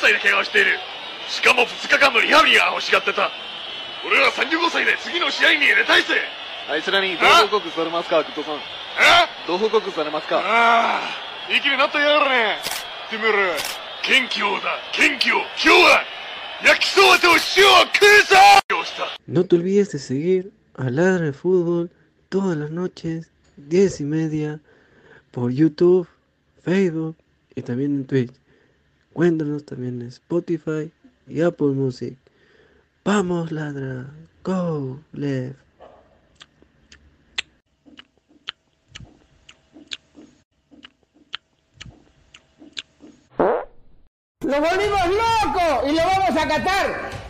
[0.00, 0.78] 歳で怪我をしている。
[1.28, 3.30] しかも2日間のリハビリが欲しがってた。
[4.06, 6.14] 俺は35歳で次の試合に入れたいぜ。
[6.70, 8.54] あいつらにどう報告されますか、グッドさん。
[8.54, 8.58] え？
[9.46, 10.38] どう報告されますか？
[10.38, 12.58] ああになったやね。
[13.10, 13.38] てめえら。
[14.02, 14.78] 元気をだ。
[14.92, 16.04] 元気を今日は
[16.64, 18.36] 焼きそばと塩を食うぞ！
[18.76, 21.90] よした No te olvides de seguir a Ladra de Fútbol
[22.30, 24.60] todas las noches, 10 y media,
[25.32, 26.06] por YouTube,
[26.64, 27.16] Facebook
[27.56, 28.32] y también en Twitch.
[29.18, 30.92] Cuéntanos también en Spotify
[31.26, 32.16] y Apple Music.
[33.04, 34.08] Vamos, Ladra.
[34.44, 35.58] Go, Left.
[44.44, 45.88] ¡Lo volvimos loco!
[45.88, 47.17] ¡Y lo vamos a catar!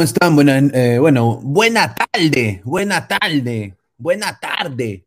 [0.00, 0.70] ¿Cómo están?
[0.74, 5.06] Eh, bueno, buena tarde, buena tarde, buena tarde,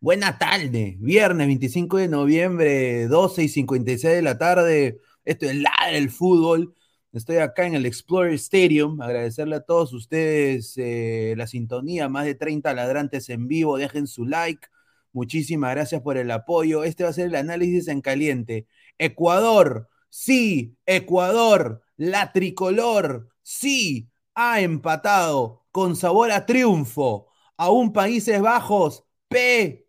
[0.00, 0.96] buena tarde.
[0.98, 4.98] Viernes 25 de noviembre, 12 y 56 de la tarde.
[5.24, 6.74] Esto es la del fútbol.
[7.12, 9.00] Estoy acá en el Explorer Stadium.
[9.00, 12.08] Agradecerle a todos ustedes eh, la sintonía.
[12.08, 13.78] Más de 30 ladrantes en vivo.
[13.78, 14.66] Dejen su like.
[15.12, 16.82] Muchísimas gracias por el apoyo.
[16.82, 18.66] Este va a ser el análisis en caliente.
[18.98, 28.40] Ecuador, sí, Ecuador, la tricolor, sí, ha empatado con sabor a triunfo a un Países
[28.40, 29.86] Bajos, P-su-ñen-to,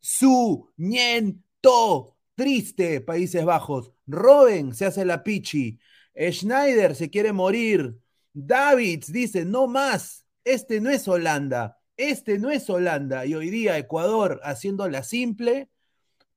[2.35, 3.91] triste Países Bajos.
[4.07, 5.79] Robin se hace la pichi,
[6.15, 7.99] Schneider se quiere morir,
[8.33, 13.25] Davids dice, no más, este no es Holanda, este no es Holanda.
[13.25, 15.69] Y hoy día Ecuador, haciendo la simple,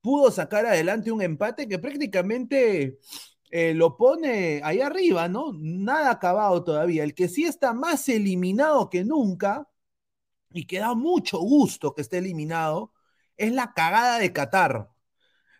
[0.01, 2.99] pudo sacar adelante un empate que prácticamente
[3.49, 5.51] eh, lo pone ahí arriba, ¿no?
[5.53, 7.03] Nada acabado todavía.
[7.03, 9.67] El que sí está más eliminado que nunca
[10.51, 12.93] y que da mucho gusto que esté eliminado
[13.37, 14.89] es la cagada de Qatar,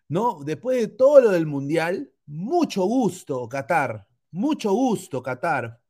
[0.07, 0.39] ¿no?
[0.43, 4.07] Después de todo lo del Mundial, mucho gusto, Qatar.
[4.31, 5.81] Mucho gusto, Qatar.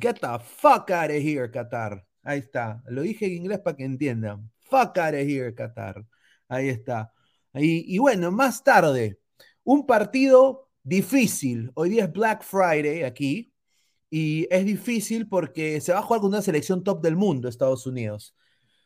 [0.00, 2.06] Get the fuck out of here, Qatar.
[2.22, 2.82] Ahí está.
[2.86, 4.50] Lo dije en inglés para que entiendan.
[4.60, 6.04] Fuck out of here, Qatar.
[6.48, 7.12] Ahí está.
[7.54, 9.20] Y, y bueno, más tarde,
[9.64, 11.70] un partido difícil.
[11.74, 13.52] Hoy día es Black Friday aquí.
[14.10, 17.86] Y es difícil porque se va a jugar con una selección top del mundo, Estados
[17.86, 18.36] Unidos.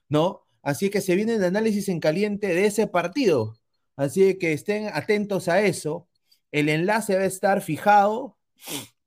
[0.09, 0.47] ¿No?
[0.63, 3.57] Así que se viene el análisis en caliente de ese partido.
[3.97, 6.09] Así que estén atentos a eso.
[6.53, 8.39] El enlace va a estar fijado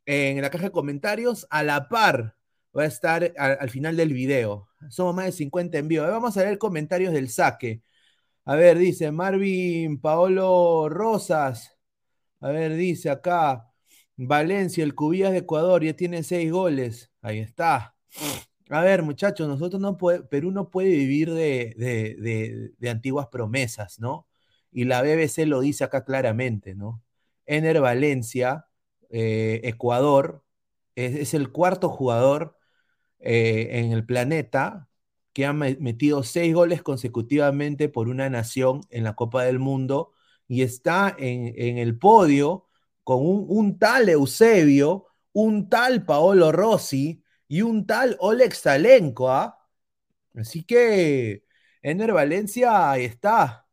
[0.06, 2.36] en la caja de comentarios a la par.
[2.78, 4.70] Va a estar al, al final del video.
[4.90, 6.04] Somos más de 50 en vivo.
[6.08, 7.82] Vamos a ver comentarios del saque.
[8.46, 11.79] A ver, dice Marvin Paolo Rosas.
[12.40, 13.66] A ver, dice acá.
[14.18, 17.12] Valencia, el Cubillas de Ecuador, ya tiene seis goles.
[17.22, 17.96] Ahí está.
[18.70, 24.00] A ver, muchachos, nosotros no puede, Perú no puede vivir de, de- de- antiguas promesas,
[24.00, 24.28] ¿no?
[24.72, 27.04] Y la BBC lo dice acá claramente, ¿no?
[27.48, 28.68] Ener Valencia,
[29.10, 30.44] eh, Ecuador,
[30.96, 32.58] es, el cuarto jugador
[33.20, 34.90] eh, en el planeta
[35.34, 40.12] que ha me- metido seis goles consecutivamente por una nación en la Copa del Mundo
[40.50, 42.66] y está en, en el podio
[43.06, 49.58] con un, tal Eusebio, un tal Paolo Rossi y un tal Oleg Salenko, ¿ah?
[50.36, 51.44] Así que
[51.82, 53.66] Ener Valencia ahí está.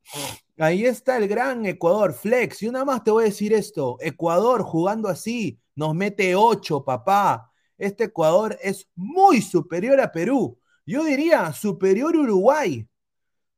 [0.58, 2.62] Ahí está el gran Ecuador, Flex.
[2.62, 7.52] Y una más te voy a decir esto: Ecuador jugando así nos mete 8, papá.
[7.76, 10.58] Este Ecuador es muy superior a Perú.
[10.86, 12.88] Yo diría superior Uruguay.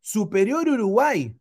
[0.00, 1.38] Superior Uruguay.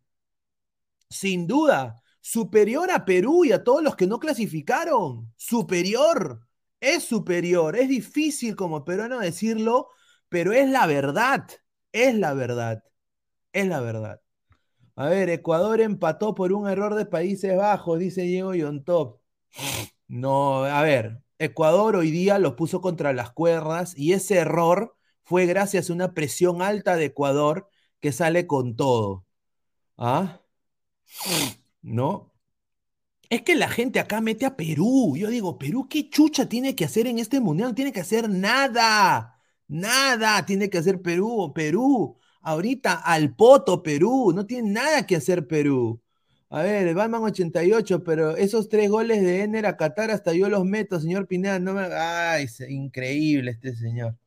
[1.09, 2.01] Sin duda.
[2.21, 5.33] Superior a Perú y a todos los que no clasificaron.
[5.37, 6.41] Superior.
[6.79, 7.75] Es superior.
[7.77, 9.89] Es difícil como peruano decirlo,
[10.29, 11.47] pero es la verdad.
[11.91, 12.83] Es la verdad.
[13.53, 14.21] Es la verdad.
[14.95, 19.21] A ver, Ecuador empató por un error de Países Bajos, dice Diego Yontop.
[20.07, 25.45] No, a ver, Ecuador hoy día lo puso contra las cuerdas y ese error fue
[25.45, 29.25] gracias a una presión alta de Ecuador que sale con todo.
[29.97, 30.41] ¿Ah?
[31.81, 32.33] ¿No?
[33.29, 35.15] Es que la gente acá mete a Perú.
[35.17, 37.69] Yo digo, Perú, ¿qué chucha tiene que hacer en este mundial?
[37.69, 39.41] No tiene que hacer nada.
[39.67, 41.51] Nada tiene que hacer Perú.
[41.53, 44.31] Perú, ahorita al poto Perú.
[44.33, 46.01] No tiene nada que hacer Perú.
[46.49, 50.47] A ver, el Batman 88, pero esos tres goles de Ener a Qatar hasta yo
[50.47, 51.59] los meto, señor Pineda.
[51.59, 51.81] No me...
[51.93, 54.17] Ay, es increíble este señor.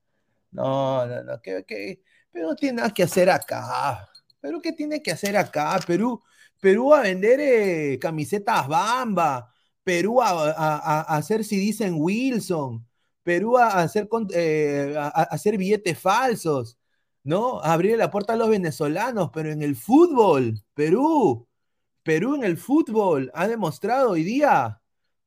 [0.51, 1.41] No, no, no.
[1.43, 4.07] Pero no tiene nada que hacer acá.
[4.41, 5.79] Pero ¿qué tiene que hacer acá?
[5.87, 6.23] Perú,
[6.61, 9.53] Perú a vender eh, camisetas Bamba.
[9.83, 12.87] Perú a, a, hacer si dicen Wilson.
[13.23, 16.79] Perú a hacer, eh, a, hacer billetes falsos.
[17.23, 17.61] ¿No?
[17.63, 19.31] Abrir la puerta a los venezolanos.
[19.33, 21.47] Pero en el fútbol, Perú.
[22.03, 24.81] Perú en el fútbol ha demostrado hoy día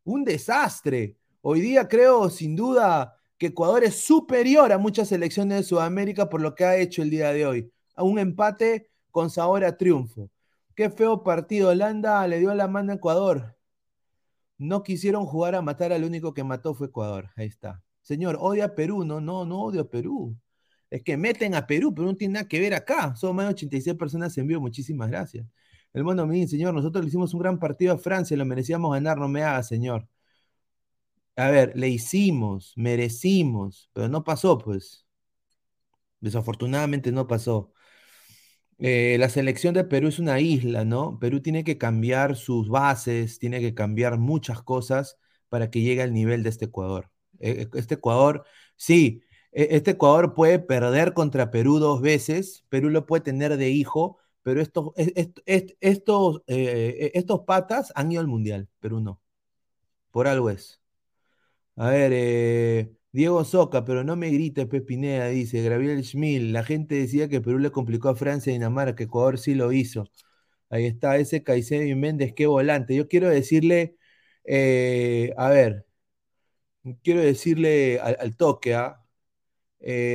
[0.04, 1.18] un desastre.
[1.42, 6.42] Hoy día creo sin duda que Ecuador es superior a muchas selecciones de Sudamérica por
[6.42, 7.72] lo que ha hecho el día de hoy.
[7.96, 10.30] A un empate con sabor a triunfo.
[10.76, 11.70] Qué feo partido.
[11.70, 13.56] Holanda le dio la mano a Ecuador.
[14.58, 17.30] No quisieron jugar a matar al único que mató fue Ecuador.
[17.36, 17.84] Ahí está.
[18.02, 19.04] Señor, odia a Perú.
[19.06, 20.38] No, no, no odio a Perú.
[20.90, 23.16] Es que meten a Perú, pero no tiene nada que ver acá.
[23.16, 24.62] Son más de 86 personas en vivo.
[24.62, 25.46] Muchísimas gracias.
[25.94, 29.18] El me dice, señor, nosotros le hicimos un gran partido a Francia, lo merecíamos ganar,
[29.20, 30.08] no me haga, señor.
[31.36, 35.06] A ver, le hicimos, merecimos, pero no pasó, pues.
[36.20, 37.74] Desafortunadamente no pasó.
[38.86, 41.18] Eh, la selección de Perú es una isla, ¿no?
[41.18, 46.14] Perú tiene que cambiar sus bases, tiene que cambiar muchas cosas para que llegue al
[46.14, 47.10] nivel de este Ecuador.
[47.40, 48.44] E, e, este Ecuador,
[48.76, 49.24] sí,
[49.54, 54.18] e, este Ecuador puede perder contra Perú dos veces, Perú lo puede tener de hijo,
[54.42, 54.92] pero estos,
[55.80, 59.22] estos, eh, estos patas han ido al Mundial, Perú no.
[60.12, 60.82] Por algo es.
[61.76, 66.52] A ver, eh, Diego Soca, pero no me grite Pepinea, dice Gabriel Schmil.
[66.52, 69.72] La gente decía que Perú le complicó a Francia y Dinamarca, que Ecuador sí lo
[69.72, 70.06] hizo.
[70.70, 72.96] Ahí está ese Caicedo y Méndez, qué volante.
[72.96, 73.98] Yo quiero decirle,
[74.46, 75.86] eh, a ver,
[77.04, 79.06] quiero decirle al, toque, a ¿ah?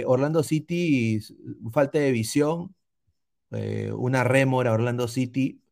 [0.06, 1.20] Orlando City,
[1.72, 2.74] falta de visión,
[3.52, 5.62] eh, una rémora Orlando City,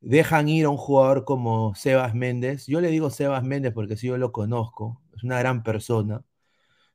[0.00, 2.66] dejan ir a un jugador como Sebas Méndez.
[2.66, 6.24] Yo le digo Sebas Méndez porque si yo lo conozco, es una gran persona,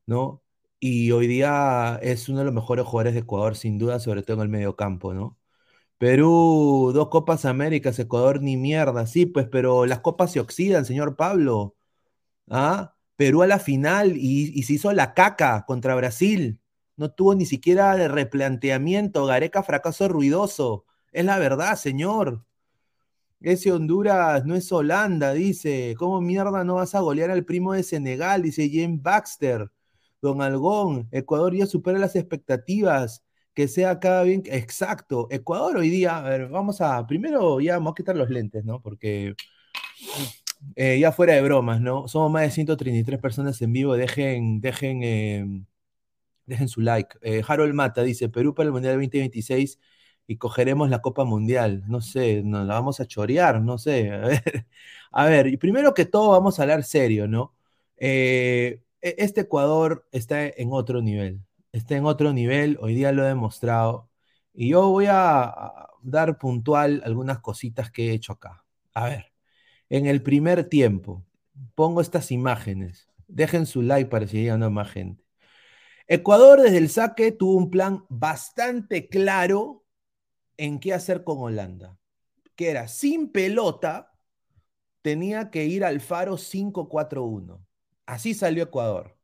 [0.05, 0.43] ¿no?
[0.79, 4.37] Y hoy día es uno de los mejores jugadores de Ecuador, sin duda, sobre todo
[4.37, 5.37] en el medio campo, ¿no?
[5.97, 11.15] Perú, dos Copas Américas, Ecuador ni mierda, sí, pues, pero las copas se oxidan, señor
[11.15, 11.75] Pablo.
[12.49, 12.95] ¿Ah?
[13.15, 16.61] Perú a la final y, y se hizo la caca contra Brasil
[17.01, 19.25] no tuvo ni siquiera de replanteamiento.
[19.25, 20.85] Gareca fracaso ruidoso.
[21.11, 22.45] Es la verdad, señor.
[23.41, 25.95] Ese Honduras no es Holanda, dice.
[25.97, 28.43] ¿Cómo mierda no vas a golear al primo de Senegal?
[28.43, 29.71] Dice James Baxter.
[30.21, 33.23] Don Algón, Ecuador ya supera las expectativas.
[33.53, 34.43] Que sea cada bien.
[34.45, 35.27] Exacto.
[35.29, 37.05] Ecuador hoy día, a ver, vamos a.
[37.07, 38.81] Primero ya vamos a quitar los lentes, ¿no?
[38.81, 39.35] Porque.
[40.75, 42.07] Eh, ya fuera de bromas, ¿no?
[42.07, 43.95] Somos más de 133 personas en vivo.
[43.95, 45.03] Dejen, dejen.
[45.03, 45.45] Eh,
[46.45, 47.17] Dejen su like.
[47.21, 49.79] Eh, Harold Mata dice, Perú para el Mundial 2026
[50.27, 51.83] y cogeremos la Copa Mundial.
[51.87, 54.11] No sé, nos la vamos a chorear, no sé.
[55.11, 57.55] A ver, y primero que todo vamos a hablar serio, ¿no?
[57.97, 61.41] Eh, este Ecuador está en otro nivel.
[61.71, 64.09] Está en otro nivel, hoy día lo he demostrado.
[64.53, 68.65] Y yo voy a dar puntual algunas cositas que he hecho acá.
[68.93, 69.31] A ver,
[69.89, 71.25] en el primer tiempo,
[71.75, 73.07] pongo estas imágenes.
[73.27, 75.23] Dejen su like para que llegando más gente.
[76.07, 79.85] Ecuador desde el saque tuvo un plan bastante claro
[80.57, 81.97] en qué hacer con Holanda,
[82.55, 84.11] que era sin pelota,
[85.01, 87.65] tenía que ir al faro 5-4-1.
[88.05, 89.17] Así salió Ecuador.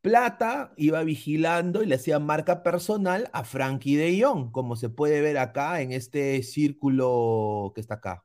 [0.00, 5.20] Plata iba vigilando y le hacía marca personal a Frankie de Jong, como se puede
[5.20, 8.24] ver acá en este círculo que está acá.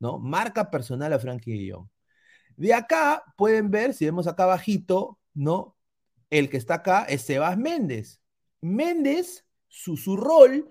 [0.00, 0.18] ¿no?
[0.18, 1.88] Marca personal a Frankie de Jong.
[2.56, 5.76] De acá pueden ver, si vemos acá abajito, ¿no?
[6.30, 8.20] el que está acá es Sebas Méndez.
[8.60, 10.70] Méndez, su, su rol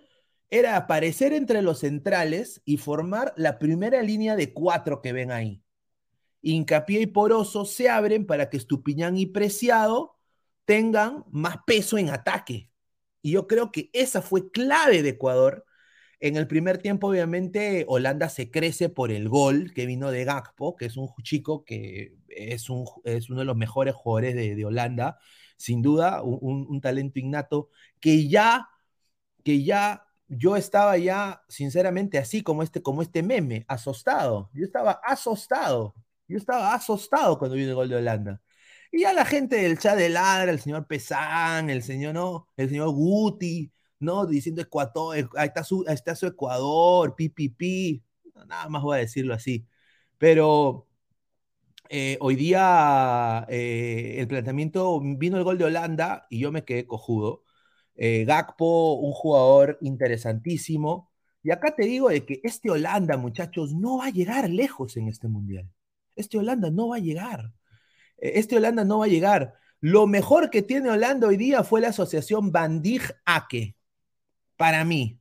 [0.50, 5.63] era aparecer entre los centrales y formar la primera línea de cuatro que ven ahí.
[6.44, 10.20] Incapié y Poroso se abren para que Estupiñán y Preciado
[10.66, 12.70] tengan más peso en ataque.
[13.22, 15.66] Y yo creo que esa fue clave de Ecuador.
[16.20, 20.76] En el primer tiempo, obviamente, Holanda se crece por el gol que vino de Gakpo,
[20.76, 25.20] que es un chico que es, un, es uno de los mejores jugadores de, Holanda,
[25.58, 27.70] sin duda, un, un, talento innato,
[28.00, 28.70] que ya,
[29.44, 34.50] que ya, yo estaba ya, sinceramente, así como este, como este meme, asostado.
[34.54, 35.96] Yo estaba asostado.
[36.34, 38.42] Yo estaba asostado cuando vino el gol de Holanda.
[38.92, 42.50] Y ya la gente del chat de ladra, el señor Pesán, el señor, ¿no?
[42.58, 44.26] El señor Guti, ¿no?
[44.26, 48.04] Diciendo Ecuador, ahí está su, está su Ecuador, pi,
[48.48, 49.68] Nada más voy a decirlo así.
[50.18, 50.88] Pero
[51.90, 56.88] eh, hoy día eh, el planteamiento vino el gol de Holanda y yo me quedé
[56.88, 57.44] cojudo.
[57.96, 61.12] Eh, Gakpo, un jugador interesantísimo.
[61.44, 65.10] Y acá te digo de que este Holanda, muchachos, no va a llegar lejos en
[65.10, 65.70] este mundial.
[66.16, 67.54] Este Holanda no va a llegar.
[68.18, 69.54] Este Holanda no va a llegar.
[69.80, 73.76] Lo mejor que tiene Holanda hoy día fue la asociación Bandig-Ake,
[74.56, 75.20] para mí.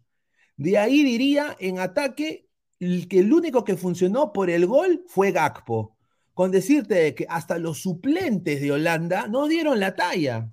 [0.57, 5.97] De ahí diría en ataque que el único que funcionó por el gol fue Gakpo
[6.35, 10.51] con decirte que hasta los suplentes de Holanda no dieron la talla.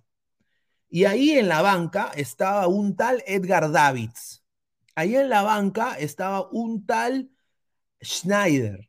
[0.90, 4.44] Y ahí en la banca estaba un tal Edgar Davids.
[4.96, 7.30] Ahí en la banca estaba un tal
[8.04, 8.89] Schneider,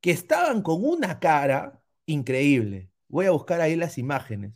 [0.00, 2.90] que estaban con una cara increíble.
[3.08, 4.52] Voy a buscar ahí las imágenes.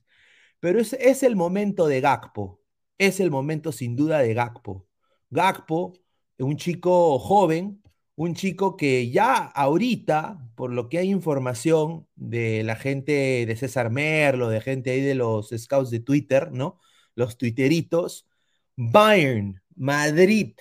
[0.61, 2.61] Pero es, es el momento de Gakpo.
[2.99, 4.87] Es el momento sin duda de Gakpo.
[5.31, 5.95] Gakpo,
[6.39, 7.83] un chico joven,
[8.15, 13.91] un chico que ya ahorita, por lo que hay información de la gente de César
[13.91, 16.81] Merlo, de gente ahí de los scouts de Twitter, ¿no?
[17.15, 18.29] Los twitteritos,
[18.77, 20.55] Bayern, Madrid,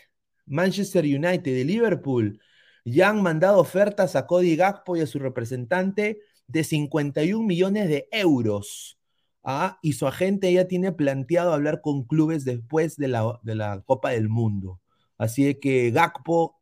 [0.46, 2.40] Manchester United Liverpool
[2.86, 8.08] ya han mandado ofertas a Cody Gakpo y a su representante de 51 millones de
[8.12, 9.00] euros.
[9.44, 9.80] ¿ah?
[9.82, 14.12] Y su agente ya tiene planteado hablar con clubes después de la, de la Copa
[14.12, 14.80] del Mundo.
[15.18, 16.60] Así que Gakpo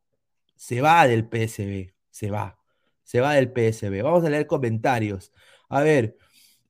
[0.55, 2.59] se va del PSB, se va,
[3.03, 4.03] se va del PSB.
[4.03, 5.31] Vamos a leer comentarios.
[5.69, 6.17] A ver,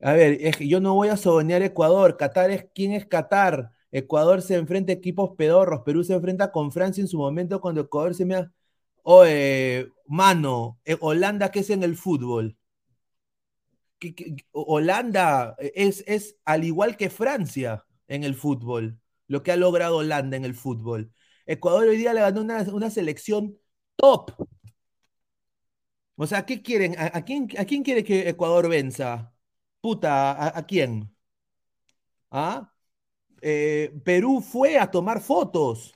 [0.01, 2.17] a ver, yo no voy a sobonear Ecuador.
[2.17, 3.71] Qatar es quién es Qatar.
[3.91, 5.81] Ecuador se enfrenta a equipos pedorros.
[5.83, 8.35] Perú se enfrenta con Francia en su momento cuando Ecuador se me
[9.03, 12.57] Oye, mano, eh, Holanda, ¿qué es en el fútbol?
[14.51, 20.37] Holanda es, es al igual que Francia en el fútbol, lo que ha logrado Holanda
[20.37, 21.11] en el fútbol.
[21.45, 23.57] Ecuador hoy día le ganó una, una selección
[23.95, 24.31] top.
[26.15, 26.95] O sea, ¿qué quieren?
[26.99, 29.33] ¿A, quién, a quién, quiere que Ecuador venza?
[29.81, 31.15] Puta, ¿a, quién?
[32.31, 32.73] ¿Ah?
[33.41, 35.95] Eh, Perú fue a tomar fotos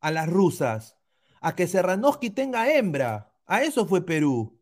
[0.00, 0.97] a las rusas,
[1.40, 3.32] a que Serranoski tenga hembra.
[3.46, 4.60] A eso fue Perú.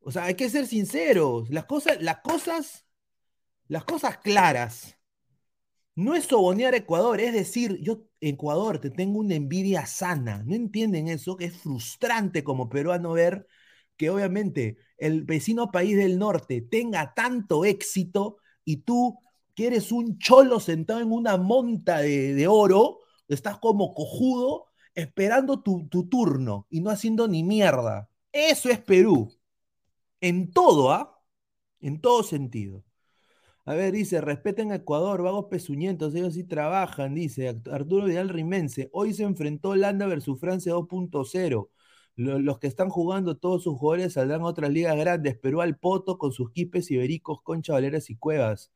[0.00, 1.50] O sea, hay que ser sinceros.
[1.50, 2.86] Las cosas, las cosas,
[3.68, 4.98] las cosas claras.
[5.96, 10.42] No es sobonear a Ecuador, es decir, yo, Ecuador, te tengo una envidia sana.
[10.44, 11.36] ¿No entienden eso?
[11.36, 13.46] Que es frustrante como peruano ver
[13.96, 19.18] que obviamente el vecino país del norte tenga tanto éxito y tú,
[19.54, 25.88] que eres un cholo sentado en una monta de, oro, estás como cojudo esperando tu,
[25.88, 28.10] tu turno y no haciendo ni mierda.
[28.32, 29.32] Eso es Perú.
[30.20, 31.22] En todo, ¿ah?
[31.80, 32.84] En todo sentido.
[33.66, 38.90] A ver, dice, respeten a Ecuador, vagos pezuñentos, ellos sí trabajan, dice Arturo Vidal Rimense.
[38.92, 41.70] Hoy se enfrentó Holanda versus Francia 2.0.
[42.16, 45.38] Los que están jugando, todos sus jugadores saldrán a otras ligas grandes.
[45.38, 48.72] Perú al poto con sus quipes ibéricos, Concha, Valeras y Cuevas.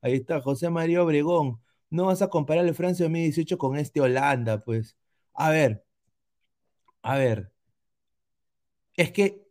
[0.00, 1.60] Ahí está, José María Obregón.
[1.90, 4.96] No vas a comparar el Francia 2018 con este Holanda, pues.
[5.34, 5.84] A ver,
[7.02, 7.52] a ver.
[8.96, 9.46] Es que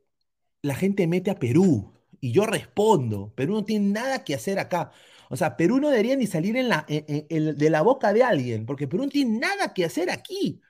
[0.61, 1.93] la gente mete a Perú.
[2.21, 4.91] Y yo respondo, Perú no tiene nada que hacer acá.
[5.29, 8.87] O sea, Perú no debería ni salir en la, de la boca de alguien, porque
[8.87, 10.61] Perú no tiene nada que hacer aquí.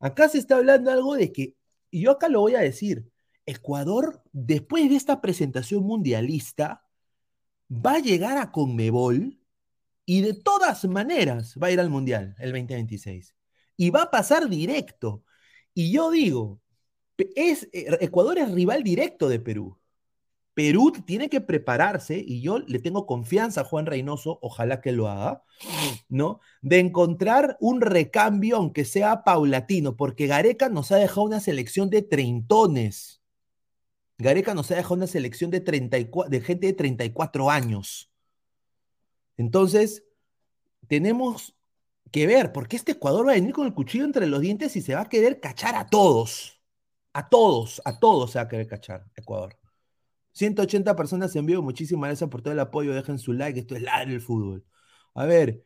[0.00, 1.56] Acá se está hablando algo de que,
[1.90, 3.10] y yo acá lo voy a decir,
[3.46, 6.84] Ecuador, después de esta presentación mundialista,
[7.70, 9.38] va a llegar a Conmebol
[10.06, 13.35] y de todas maneras va a ir al Mundial el 2026.
[13.76, 15.24] Y va a pasar directo.
[15.74, 16.60] Y yo digo,
[17.34, 19.78] es, eh, Ecuador es rival directo de Perú.
[20.54, 25.06] Perú tiene que prepararse, y yo le tengo confianza a Juan Reynoso, ojalá que lo
[25.06, 25.42] haga,
[26.08, 26.40] ¿no?
[26.62, 32.00] De encontrar un recambio, aunque sea paulatino, porque Gareca nos ha dejado una selección de
[32.00, 33.20] treintones.
[34.16, 38.10] Gareca nos ha dejado una selección de, 34, de gente de 34 años.
[39.36, 40.04] Entonces,
[40.88, 41.55] tenemos
[42.16, 44.80] que ver, porque este Ecuador va a venir con el cuchillo entre los dientes y
[44.80, 46.62] se va a querer cachar a todos.
[47.12, 49.58] A todos, a todos se va a querer cachar Ecuador.
[50.32, 51.62] 180 personas en vivo.
[51.62, 52.94] Muchísimas gracias por todo el apoyo.
[52.94, 53.60] Dejen su like.
[53.60, 54.64] Esto es la del fútbol.
[55.14, 55.62] A ver,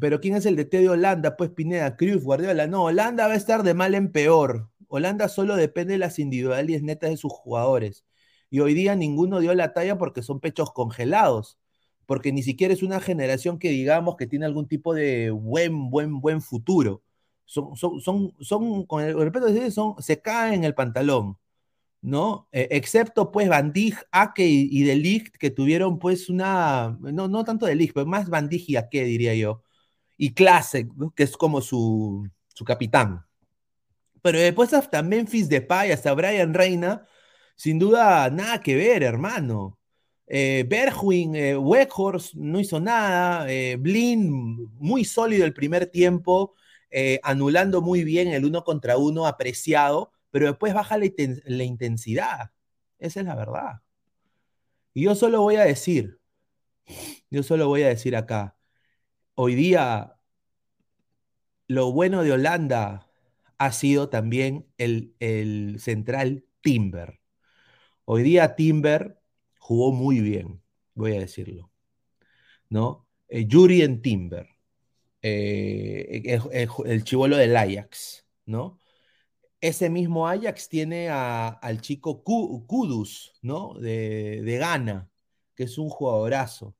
[0.00, 1.36] Pero ¿quién es el DT de Holanda?
[1.36, 2.66] Pues Pineda, Cruz, Guardiola.
[2.66, 4.70] No, Holanda va a estar de mal en peor.
[4.88, 8.06] Holanda solo depende de las individualidades netas de sus jugadores.
[8.50, 11.58] Y hoy día ninguno dio la talla porque son pechos congelados.
[12.12, 16.20] Porque ni siquiera es una generación que digamos que tiene algún tipo de buen, buen,
[16.20, 17.02] buen futuro.
[17.46, 21.38] Son, son, son, son con el respeto de son, se caen en el pantalón.
[22.02, 22.48] ¿no?
[22.52, 27.28] Eh, excepto pues Van Dijk, Ake y, y De Ligt, que tuvieron pues una, no,
[27.28, 29.62] no tanto De Ligt, pero más Van Dijk y Ake, diría yo.
[30.18, 31.12] Y Classic, ¿no?
[31.12, 33.24] que es como su, su capitán.
[34.20, 37.06] Pero después hasta Memphis Depay, hasta Brian Reina,
[37.56, 39.78] sin duda nada que ver, hermano.
[40.34, 41.58] Eh, Bergwijn, eh,
[42.34, 46.54] no hizo nada, eh, Blin muy sólido el primer tiempo,
[46.90, 52.50] eh, anulando muy bien el uno contra uno apreciado, pero después baja la intensidad.
[52.98, 53.82] Esa es la verdad.
[54.94, 56.18] Y yo solo voy a decir,
[57.28, 58.56] yo solo voy a decir acá,
[59.34, 60.16] hoy día
[61.66, 63.06] lo bueno de Holanda
[63.58, 67.20] ha sido también el, el central Timber.
[68.06, 69.21] Hoy día Timber
[69.62, 70.60] jugó muy bien,
[70.94, 71.70] voy a decirlo,
[72.68, 73.06] ¿no?
[73.28, 74.46] Eh, Yuri en Timber,
[75.22, 78.78] eh, el, el, el chivolo del Ajax, ¿no?
[79.60, 83.74] Ese mismo Ajax tiene al chico Ku- Kudus, ¿no?
[83.74, 85.10] De, Ghana,
[85.54, 86.76] que es un jugadorazo.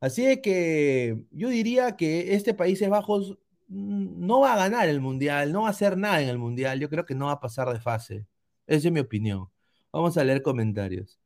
[0.00, 5.52] Así que yo diría que este Países Bajos mm, no va a ganar el Mundial,
[5.52, 6.80] no va a hacer nada en el Mundial.
[6.80, 8.26] Yo creo que no va a pasar de fase.
[8.66, 9.48] Esa es mi opinión.
[9.92, 11.18] Vamos a leer comentarios.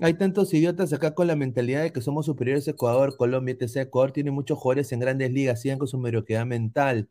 [0.00, 3.78] Hay tantos idiotas acá con la mentalidad de que somos superiores a Ecuador, Colombia, etc.
[3.82, 7.08] Ecuador tiene muchos jugadores en grandes ligas, sigan con su mediocridad mental.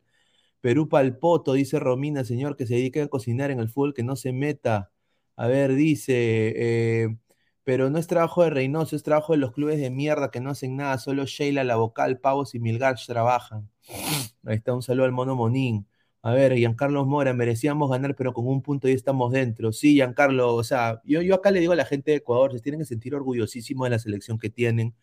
[0.60, 4.16] Perú palpoto, dice Romina, señor, que se dedica a cocinar en el fútbol, que no
[4.16, 4.90] se meta.
[5.36, 6.14] A ver, dice,
[6.56, 7.16] eh,
[7.64, 10.50] pero no es trabajo de Reynoso, es trabajo de los clubes de mierda que no
[10.50, 13.70] hacen nada, solo Sheila, La Vocal, Pavos y Milgar trabajan.
[14.44, 15.86] Ahí está, un saludo al mono Monín.
[16.28, 19.72] A ver, Giancarlo Mora, merecíamos ganar, pero con un punto y estamos dentro.
[19.72, 22.60] Sí, Giancarlo, o sea, yo, yo acá le digo a la gente de Ecuador, se
[22.60, 24.94] tienen que sentir orgullosísimos de la selección que tienen.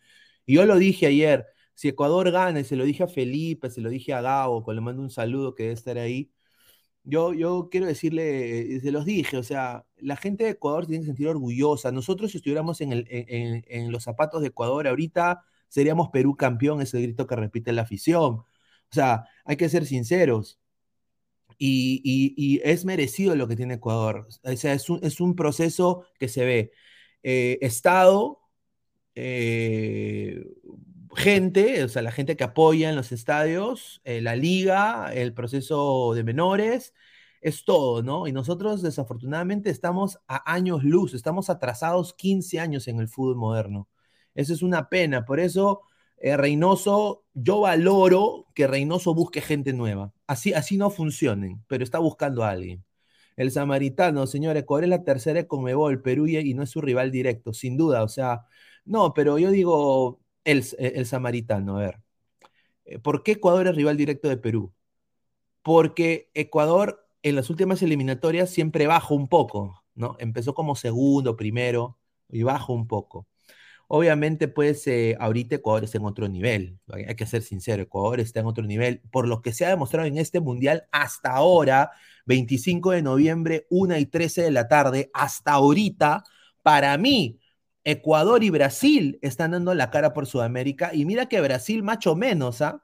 [0.46, 3.80] Y yo lo dije ayer, si Ecuador gana, y se lo dije a Felipe, se
[3.80, 6.30] lo dije a Gabo, que le mando un saludo que debe estar ahí.
[7.04, 10.90] Yo, yo quiero decirle, eh, se los dije, o sea, la gente de Ecuador se
[10.90, 11.92] tiene que sentir orgullosa.
[11.92, 17.00] Nosotros, si estuviéramos en, el, en, los zapatos de Ecuador ahorita, seríamos Perú campeón, ese
[17.02, 18.34] grito que repite la afición.
[18.34, 18.46] O
[18.92, 20.60] sea, hay que ser sinceros.
[21.58, 24.28] Y, es merecido lo que tiene Ecuador.
[24.42, 26.72] O sea, es un, es un proceso que se ve.
[27.22, 28.40] Eh, Estado,
[29.14, 30.44] eh,
[31.16, 36.12] gente, o sea, la gente que apoya en los estadios, eh, la liga, el proceso
[36.14, 36.94] de menores,
[37.40, 38.26] es todo, ¿no?
[38.26, 43.88] Y nosotros desafortunadamente estamos a años luz, estamos atrasados 15 años en el fútbol moderno.
[44.34, 45.82] Eso es una pena, por eso
[46.18, 50.12] eh, Reynoso, yo valoro que Reynoso busque gente nueva.
[50.26, 52.84] Así, así no funcionen, pero está buscando a alguien.
[53.36, 57.10] El samaritano, señor Ecuador es la tercera de Conmebol, Perú y, no es su rival
[57.10, 58.46] directo, sin duda, o sea,
[58.84, 62.00] no, pero yo digo el, el samaritano, a ver.
[62.86, 64.72] Eh, ¿Por qué Ecuador es rival directo de Perú?
[65.62, 70.16] Porque Ecuador en las últimas eliminatorias siempre baja un poco, ¿no?
[70.20, 71.98] Empezó como segundo, primero,
[72.30, 73.26] y baja un poco.
[73.88, 78.40] Obviamente, pues eh, ahorita Ecuador está en otro nivel, hay que ser sincero, Ecuador está
[78.40, 81.92] en otro nivel, por lo que se ha demostrado en este mundial hasta ahora,
[82.26, 86.24] 25 de noviembre, 1 y 13 de la tarde, hasta ahorita,
[86.62, 87.38] para mí,
[87.84, 92.62] Ecuador y Brasil están dando la cara por Sudamérica, y mira que Brasil macho menos,
[92.62, 92.82] ¿ah?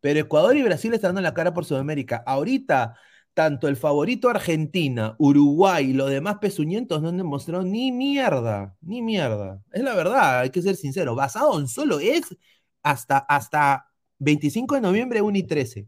[0.00, 2.22] Pero Ecuador y Brasil están dando la cara por Sudamérica.
[2.26, 2.96] Ahorita,
[3.36, 9.02] tanto el favorito Argentina, Uruguay y los demás pezuñentos no han demostrado ni mierda, ni
[9.02, 9.62] mierda.
[9.72, 11.14] Es la verdad, hay que ser sincero.
[11.14, 12.34] Basado en solo es
[12.82, 15.86] hasta, hasta 25 de noviembre, 1 y 13.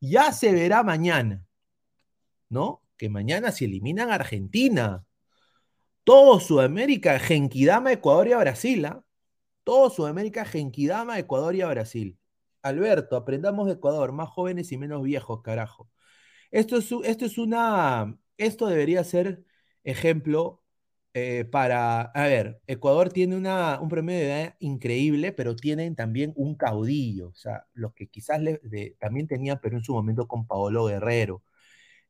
[0.00, 1.44] Ya se verá mañana,
[2.48, 2.82] ¿no?
[2.96, 5.04] Que mañana se eliminan Argentina.
[6.02, 9.04] Todo Sudamérica, Genkidama, Ecuador y Brasil, ¿ah?
[9.64, 12.18] Todo Sudamérica, Genkidama, Ecuador y Brasil.
[12.62, 15.90] Alberto, aprendamos de Ecuador, más jóvenes y menos viejos, carajo.
[16.50, 19.44] Esto es, esto es una, esto debería ser
[19.84, 20.62] ejemplo
[21.14, 26.32] eh, para, a ver, Ecuador tiene una, un promedio de edad increíble, pero tienen también
[26.36, 28.60] un caudillo, o sea, los que quizás le-
[28.98, 31.42] también tenía Perú en su momento con Paolo Guerrero.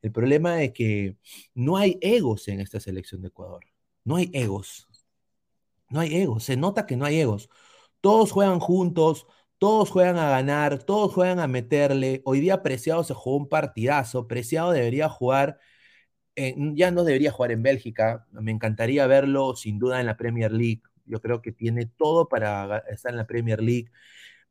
[0.01, 1.17] El problema es que
[1.55, 3.65] no hay egos en esta selección de Ecuador,
[4.05, 4.87] no hay egos,
[5.89, 7.49] no hay egos, se nota que no hay egos.
[8.01, 12.21] Todos juegan juntos, todos juegan a ganar, todos juegan a meterle.
[12.25, 14.27] Hoy día Preciado se jugó un partidazo.
[14.27, 15.59] Preciado debería jugar,
[16.35, 18.27] ya no debería jugar en Bélgica.
[18.31, 20.81] Me encantaría verlo sin duda en la Premier League.
[21.05, 23.89] Yo creo que tiene todo para estar en la Premier League.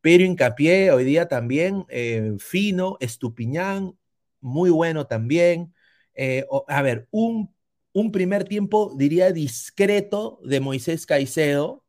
[0.00, 3.98] Pero Hincapié hoy día también, eh, fino, Estupiñán,
[4.40, 5.74] muy bueno también.
[6.14, 7.54] Eh, a ver, un,
[7.92, 11.84] un primer tiempo, diría, discreto de Moisés Caicedo,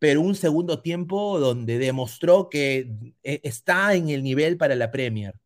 [0.00, 2.90] pero un segundo tiempo donde demostró que
[3.22, 5.38] eh, está en el nivel para la Premier,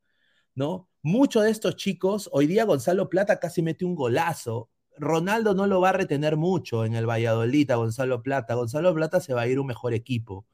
[0.54, 0.88] ¿no?
[1.02, 4.70] Muchos de estos chicos, hoy día Gonzalo Plata casi mete un golazo.
[4.96, 8.54] Ronaldo no lo va a retener mucho en el Valladolid a Gonzalo Plata.
[8.54, 10.46] Gonzalo Plata se va a ir un mejor equipo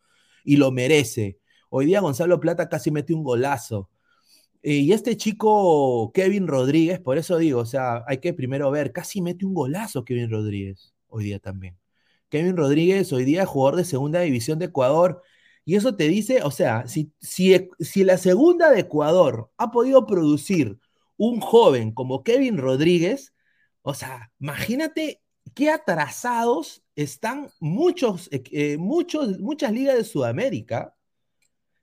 [0.45, 1.39] y lo merece.
[1.71, 3.91] Hoy día Gonzalo Plata casi mete un golazo.
[4.63, 8.93] Eh, y este chico, Kevin Rodríguez, por eso digo, o sea, hay que primero ver,
[8.93, 11.80] casi mete un golazo Kevin Rodríguez hoy día también.
[12.31, 15.23] Kevin Rodríguez hoy día jugador de segunda división de Ecuador.
[15.64, 20.07] Y eso te dice, o sea, si, si, si la segunda de Ecuador ha podido
[20.07, 20.79] producir
[21.16, 23.35] un joven como Kevin Rodríguez,
[23.83, 25.21] o sea, imagínate
[25.55, 30.95] qué atrasados están muchos, eh, eh, muchos, muchas ligas de Sudamérica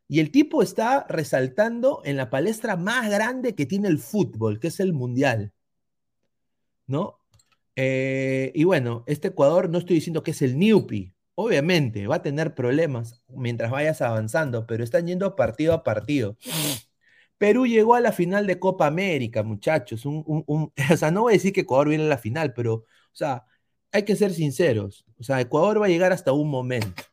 [0.08, 4.70] y el tipo está resaltando en la palestra más grande que tiene el fútbol, que
[4.70, 5.54] es el mundial.
[6.88, 7.17] ¿No?
[7.78, 11.14] Eh, y bueno, este Ecuador no estoy diciendo que es el Newpi.
[11.36, 16.38] Obviamente va a tener problemas mientras vayas avanzando, pero están yendo partido a partido.
[17.38, 20.04] Perú llegó a la final de Copa América, muchachos.
[20.06, 23.46] o sea, no voy a decir que Ecuador viene a la final, pero, o sea,
[23.92, 25.06] hay que ser sinceros.
[25.20, 27.04] O sea, Ecuador va a llegar hasta un momento.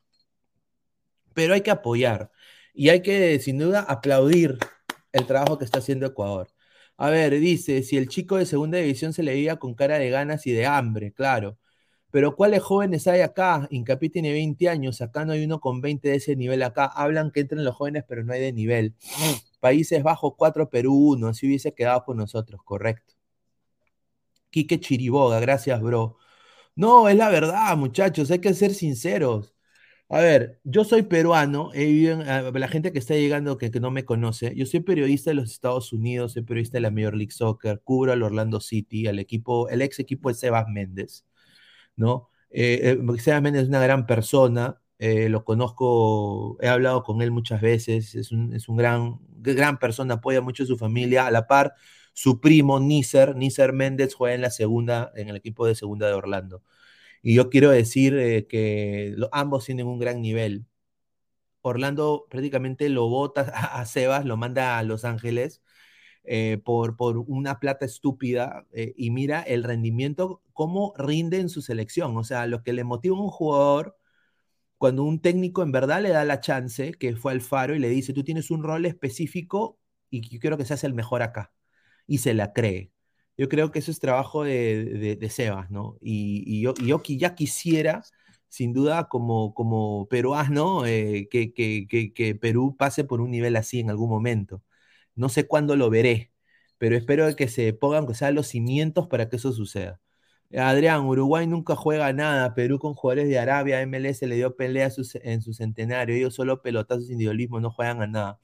[1.35, 2.31] Pero hay que apoyar.
[2.73, 4.59] Y hay que, sin duda, aplaudir
[5.13, 6.49] el trabajo que está haciendo Ecuador.
[6.97, 10.11] A ver, dice, si el chico de segunda división se le veía con cara de
[10.11, 11.59] ganas y de hambre, claro.
[12.11, 13.67] Pero ¿cuáles jóvenes hay acá?
[13.71, 16.87] Incapi tiene 20 años, acá no hay uno con 20 de ese nivel acá.
[16.87, 18.95] Hablan que entren los jóvenes, pero no hay de nivel.
[19.61, 23.15] Países Bajos 4, Perú 1, así hubiese quedado con nosotros, correcto.
[24.51, 26.17] Quique Chiriboga, gracias, bro.
[26.77, 29.54] No, es la verdad, muchachos, hay que ser sinceros.
[30.11, 34.67] A ver, yo soy peruano, la gente que está llegando que, no me conoce, yo
[34.67, 38.23] soy periodista de los Estados Unidos, soy periodista de la Major League Soccer, cubro al
[38.23, 41.25] Orlando City, al equipo, el ex equipo de Sebas Méndez,
[41.97, 42.31] ¿no?
[42.51, 47.31] Eh, eh, Sebas Méndez es una gran persona, eh, lo conozco, he hablado con él
[47.31, 51.31] muchas veces, es un, es un gran, gran persona, apoya mucho a su familia, a
[51.31, 51.75] la par,
[52.13, 56.15] su primo Nícer, Nícer Méndez juega en la segunda, en el equipo de segunda de
[56.15, 56.63] Orlando.
[57.25, 60.67] Y yo quiero decir eh, que ambos tienen un gran nivel.
[61.63, 65.63] Orlando prácticamente lo bota a, Sebas, lo manda a Los Ángeles
[66.25, 71.63] eh, por, por una plata estúpida eh, y mira el rendimiento, cómo rinde en su
[71.63, 72.17] selección.
[72.19, 73.97] O sea, lo que le motiva a un jugador
[74.79, 78.15] cuando un técnico en verdad le da la chance, que fue Alfaro, y le dice,
[78.15, 79.79] tú tienes un rol específico
[80.11, 81.53] y quiero que seas el mejor acá.
[82.07, 82.94] Y se la cree.
[83.37, 85.99] Yo creo que eso es trabajo de, de, Sebas, ¿no?
[86.01, 88.03] Y, yo, yo ya quisiera,
[88.49, 93.81] sin duda, como, como peruano, eh, que, que, que, Perú pase por un nivel así
[93.81, 94.63] en algún momento.
[95.17, 96.33] No sé cuándo lo veré,
[96.79, 100.01] pero espero que se pongan, que sean los cimientos para que eso suceda.
[100.57, 104.89] Adrián, Uruguay nunca juega nada, Perú con jugadores de Arabia, MLS le dio pelea
[105.23, 108.41] en su centenario, ellos solo pelotazos individualismo, no juegan a nada.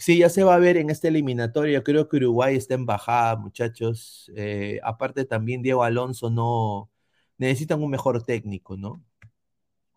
[0.00, 1.82] Sí, ya se va a ver en esta eliminatoria.
[1.82, 4.30] Creo que Uruguay está en bajada, muchachos.
[4.34, 6.90] Eh, aparte también Diego Alonso no
[7.36, 9.04] necesitan un mejor técnico, ¿no?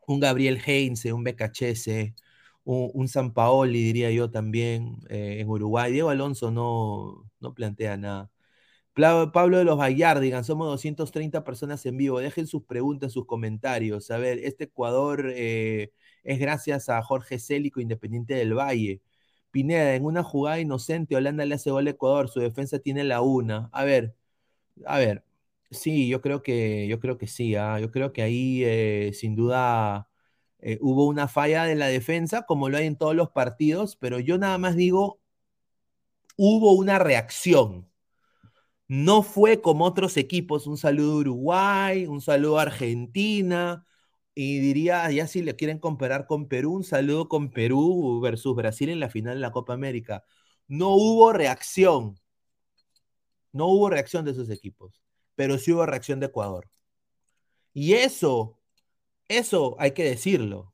[0.08, 2.16] Un Gabriel Heinze, un Becachese,
[2.64, 5.92] un, un Sampaoli, diría yo también, eh, en Uruguay.
[5.94, 8.32] Diego Alonso no, no plantea nada.
[9.34, 12.20] Pablo de los Gallar, digan, somos 230 personas en vivo.
[12.20, 14.12] Dejen sus preguntas, sus comentarios.
[14.12, 15.92] A ver, este Ecuador eh,
[16.24, 19.02] es gracias a Jorge Célico, Independiente del Valle.
[19.54, 23.22] Pineda, en una jugada inocente, Holanda le hace gol a Ecuador, su defensa tiene la
[23.22, 23.70] una.
[23.74, 24.16] A ver,
[24.86, 25.26] a ver,
[25.72, 27.80] sí, yo creo que, yo creo que sí, ¿ah?
[27.80, 30.10] yo creo que ahí eh, sin duda
[30.60, 34.20] eh, hubo una falla de la defensa, como lo hay en todos los partidos, pero
[34.20, 35.22] yo nada más digo,
[36.38, 37.90] hubo una reacción.
[38.88, 43.86] No fue como otros equipos, un saludo a Uruguay, un saludo a Argentina,
[44.36, 48.90] y diría, ya si le quieren comparar con Perú, un saludo con Perú versus Brasil
[48.90, 50.24] en la final de la Copa América.
[50.68, 52.20] No hubo reacción.
[53.52, 55.02] No hubo reacción de esos equipos,
[55.36, 56.68] pero sí hubo reacción de Ecuador.
[57.74, 58.60] Y eso,
[59.28, 60.74] eso hay que decirlo.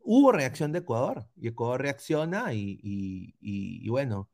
[0.00, 4.30] Hubo reacción de Ecuador y Ecuador reacciona y, bueno,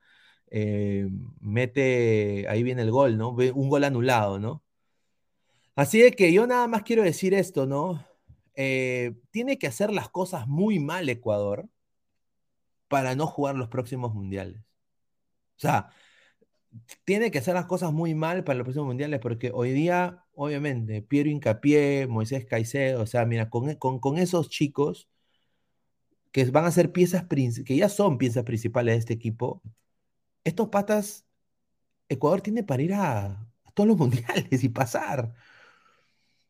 [0.50, 1.08] eh,
[1.40, 3.30] mete, ahí viene el gol, ¿no?
[3.30, 4.62] Un gol anulado, ¿no?
[5.74, 8.06] Así de que yo nada más quiero decir esto, ¿no?
[8.54, 11.68] Eh, tiene que hacer las cosas muy mal Ecuador
[12.88, 14.60] para no jugar los próximos mundiales.
[15.56, 15.90] O sea,
[17.04, 21.02] tiene que hacer las cosas muy mal para los próximos mundiales porque hoy día, obviamente,
[21.02, 25.08] Piero Incapié, Moisés Caicedo, o sea, mira, con, con, esos chicos,
[26.32, 29.62] que van a ser piezas, que ya son piezas principales de este equipo,
[30.44, 31.26] estos patas,
[32.08, 33.26] Ecuador tiene para ir a,
[33.64, 35.34] a todos los mundiales y pasar.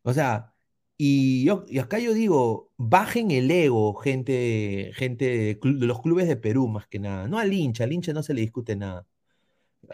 [0.03, 0.52] O sea,
[0.99, 6.69] y, yo, acá yo digo, bajen el ego, gente, gente de, los clubes de Perú
[6.69, 7.29] más que nada.
[7.29, 9.07] No al hincha, al hincha no se le discute nada.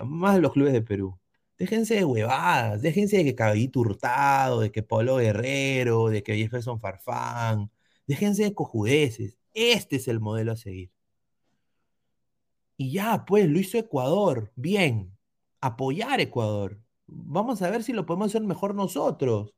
[0.04, 1.18] Más los clubes de Perú.
[1.58, 6.80] Déjense de huevadas, déjense de que Caballito Hurtado, de que Pablo Guerrero, de que Jefferson
[6.80, 7.70] Farfán,
[8.06, 9.38] déjense de cojudeces.
[9.54, 10.90] Este es el modelo a seguir.
[12.76, 14.52] Y ya, pues, lo hizo Ecuador.
[14.56, 15.16] Bien.
[15.60, 16.80] Apoyar Ecuador.
[17.06, 19.54] Vamos a ver si lo podemos hacer mejor nosotros.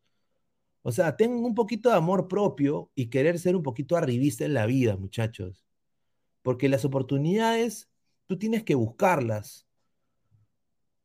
[0.83, 4.55] O sea, tengan un poquito de amor propio y querer ser un poquito arribista en
[4.55, 5.65] la vida, muchachos.
[6.43, 7.91] Porque las oportunidades,
[8.27, 9.67] tú tienes que buscarlas.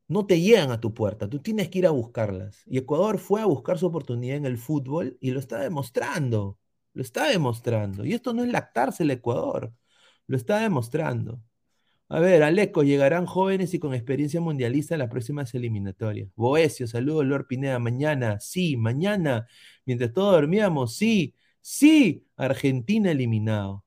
[0.08, 2.62] No te llegan a tu puerta, tú tienes que ir a buscarlas.
[2.66, 6.58] Y Ecuador fue a buscar su oportunidad en el fútbol y lo está demostrando.
[6.92, 8.04] Lo está demostrando.
[8.04, 9.72] Y esto no es lactarse el Ecuador.
[10.26, 11.42] Lo está demostrando.
[12.08, 16.30] A ver, Aleco, llegarán jóvenes y con experiencia mundialista en las próximas eliminatorias.
[16.36, 17.78] Boesio, saludos, Lord Pineda.
[17.80, 19.48] Mañana, sí, mañana,
[19.84, 23.84] mientras todos dormíamos, sí, sí, Argentina eliminado.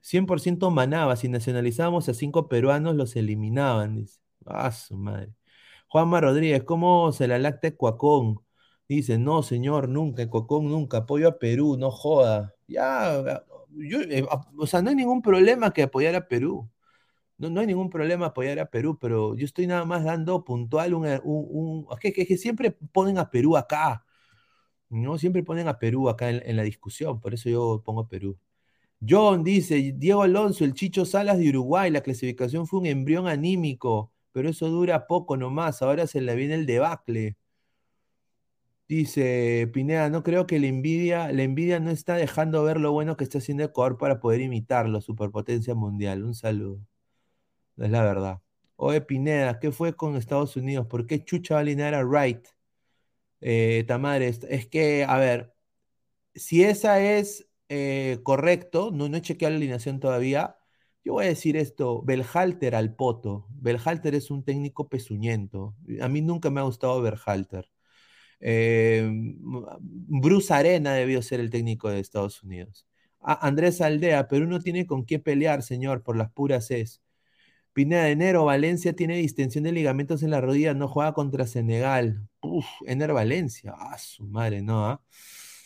[0.00, 4.20] 100% manaba, si nacionalizábamos a cinco peruanos, los eliminaban, dice.
[4.46, 5.32] Ah, su madre.
[5.88, 8.40] Juanma Rodríguez, ¿cómo se la lacta Cuacón?
[8.88, 12.54] Dice, no, señor, nunca, Cuacón, nunca, apoyo a Perú, no joda.
[12.66, 13.44] Ya,
[13.76, 16.68] yo, eh, a- o sea, no hay ningún problema que apoyar a Perú.
[17.38, 20.94] No, no hay ningún problema apoyar a Perú, pero yo estoy nada más dando puntual
[20.94, 21.48] un, un-
[21.84, 24.04] un- es que, que- siempre ponen a Perú acá,
[24.90, 25.18] ¿no?
[25.18, 28.38] Siempre ponen a Perú acá en, en la discusión, por eso yo pongo a Perú.
[29.06, 34.12] John dice, Diego Alonso, el Chicho Salas de Uruguay, la clasificación fue un embrión anímico,
[34.32, 37.36] pero eso dura poco nomás, ahora se le viene el debacle.
[38.86, 43.16] Dice Pineda, no creo que la envidia, la envidia no está dejando ver lo bueno
[43.16, 46.22] que está haciendo Ecuador para poder imitarlo, superpotencia mundial.
[46.24, 46.80] Un saludo.
[47.76, 48.40] Es la verdad.
[48.76, 50.86] Oye, Pineda, ¿qué fue con Estados Unidos?
[50.86, 52.46] ¿Por qué Chucha va a alinear a Wright?
[53.40, 55.54] Eh, Tamares, es que, a ver,
[56.34, 60.56] si esa es eh, correcto, no, no he chequeado la alineación todavía,
[61.04, 63.48] yo voy a decir esto, Belhalter al poto.
[63.50, 65.76] Belhalter es un técnico pezuñento.
[66.02, 67.70] A mí nunca me ha gustado Berhalter.
[68.46, 69.08] Eh,
[69.80, 72.86] Bruce Arena debió ser el técnico de Estados Unidos.
[73.20, 77.00] Andrés Aldea, Perú no tiene con qué pelear, señor, por las puras es.
[77.72, 82.28] Pineda de enero, Valencia tiene distensión de ligamentos en la rodilla, no juega contra Senegal.
[82.40, 83.74] Uf, Ener Valencia.
[83.78, 85.02] Ah, su madre, no, ¿ah?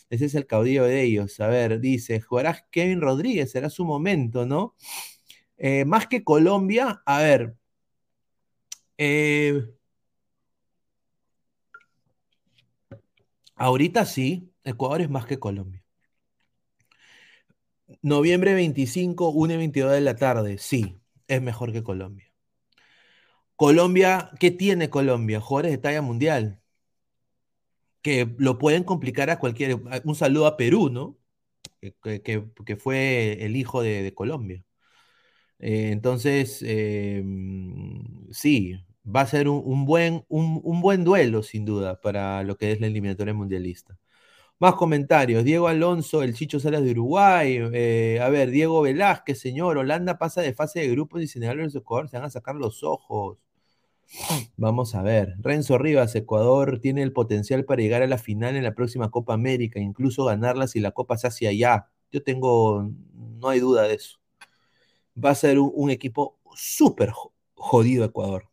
[0.09, 1.39] Ese es el caudillo de ellos.
[1.39, 4.75] A ver, dice, jugará Kevin Rodríguez, será su momento, ¿no?
[5.57, 7.55] Eh, más que Colombia, a ver.
[8.97, 9.63] eh,
[13.59, 15.83] ahorita sí, Ecuador es más que Colombia.
[18.01, 22.25] Noviembre 25, 1 y 22 de la tarde, sí, es mejor que Colombia.
[23.55, 25.39] Colombia, ¿qué tiene Colombia?
[25.41, 26.59] Jugadores de talla mundial
[28.01, 29.77] que lo pueden complicar a cualquier.
[30.03, 31.17] Un saludo a Perú, ¿no?
[31.81, 34.63] Que, que- fue el hijo de, Colombia.
[35.59, 37.23] Eh, entonces, eh,
[38.31, 42.81] sí, va a ser un, buen, un, buen duelo, sin duda, para lo que es
[42.81, 43.97] la eliminatoria mundialista.
[44.59, 45.43] Más comentarios.
[45.45, 47.59] Diego Alonso, el Chicho Salas de Uruguay.
[47.73, 49.77] eh, a ver, Diego Velázquez, señor.
[49.77, 52.09] Holanda pasa de fase de grupos y Senegal versus Ecuador.
[52.09, 53.37] Se van a sacar los ojos.
[54.57, 55.35] Vamos a ver.
[55.39, 59.33] Renzo Rivas, Ecuador tiene el potencial para llegar a la final en la próxima Copa
[59.33, 61.89] América, incluso ganarla si la Copa se hace allá.
[62.11, 62.91] Yo tengo,
[63.39, 64.19] no hay duda de eso.
[65.23, 68.48] Va a ser un, un equipo súper jo- jodido Ecuador.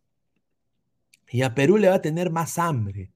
[1.31, 3.12] Y a Perú le va a tener más hambre,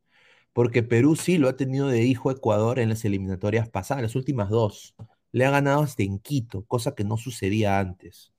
[0.53, 4.51] porque Perú sí lo ha tenido de hijo Ecuador en las eliminatorias pasadas, las últimas
[4.51, 4.94] dos.
[5.33, 8.33] Le ha ganado hasta en Quito, cosa que no sucedía antes.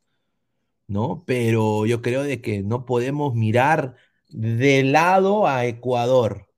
[0.92, 1.24] ¿no?
[1.26, 3.96] Pero yo creo de que no podemos mirar
[4.30, 6.50] de lado a Ecuador.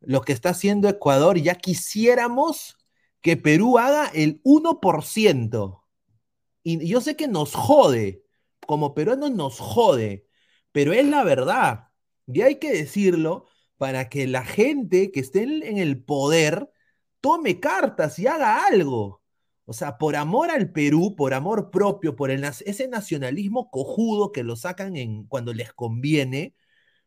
[0.00, 2.76] Lo que está haciendo Ecuador, ya quisiéramos
[3.22, 5.82] que Perú haga el 1%.
[6.62, 8.24] Y yo sé que nos jode,
[8.66, 10.26] como peruanos nos jode,
[10.72, 11.88] pero es la verdad.
[12.26, 16.70] Y hay que decirlo para que la gente que esté en el poder
[17.20, 19.22] tome cartas y haga algo.
[19.64, 24.56] O sea, por amor al Perú, por amor propio, por ese nacionalismo cojudo que lo
[24.56, 26.54] sacan en, cuando les conviene,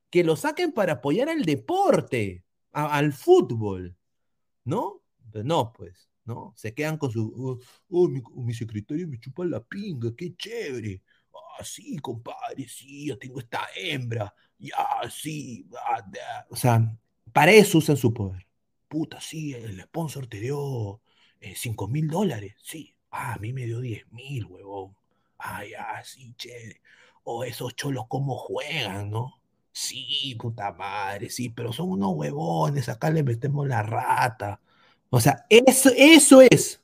[0.10, 3.96] que lo saquen para apoyar al deporte, al fútbol,
[4.66, 5.02] ¿no?
[5.34, 6.54] No, pues, ¿no?
[6.58, 11.02] Se quedan con su, oh, oh, mi, mi secretario me chupa la pinga, qué chévere.
[11.34, 16.48] Ah, sí, compadre, sí, yo tengo esta hembra, ya, sí, ah, da.
[16.50, 16.96] o sea,
[17.34, 18.46] para eso usan su poder.
[18.88, 21.02] Puta, sí, el sponsor te dio
[21.56, 24.96] 5 mil dólares, sí, Ah, a mí me dio 10 mil, huevón.
[25.40, 25.64] Ah,
[26.04, 26.82] sí, chévere.
[27.24, 29.42] O esos cholos, ¿cómo juegan, no?
[29.72, 34.62] Sí, puta madre, sí, pero son unos huevones, acá le metemos la rata.
[35.10, 36.84] O sea, eso, eso es.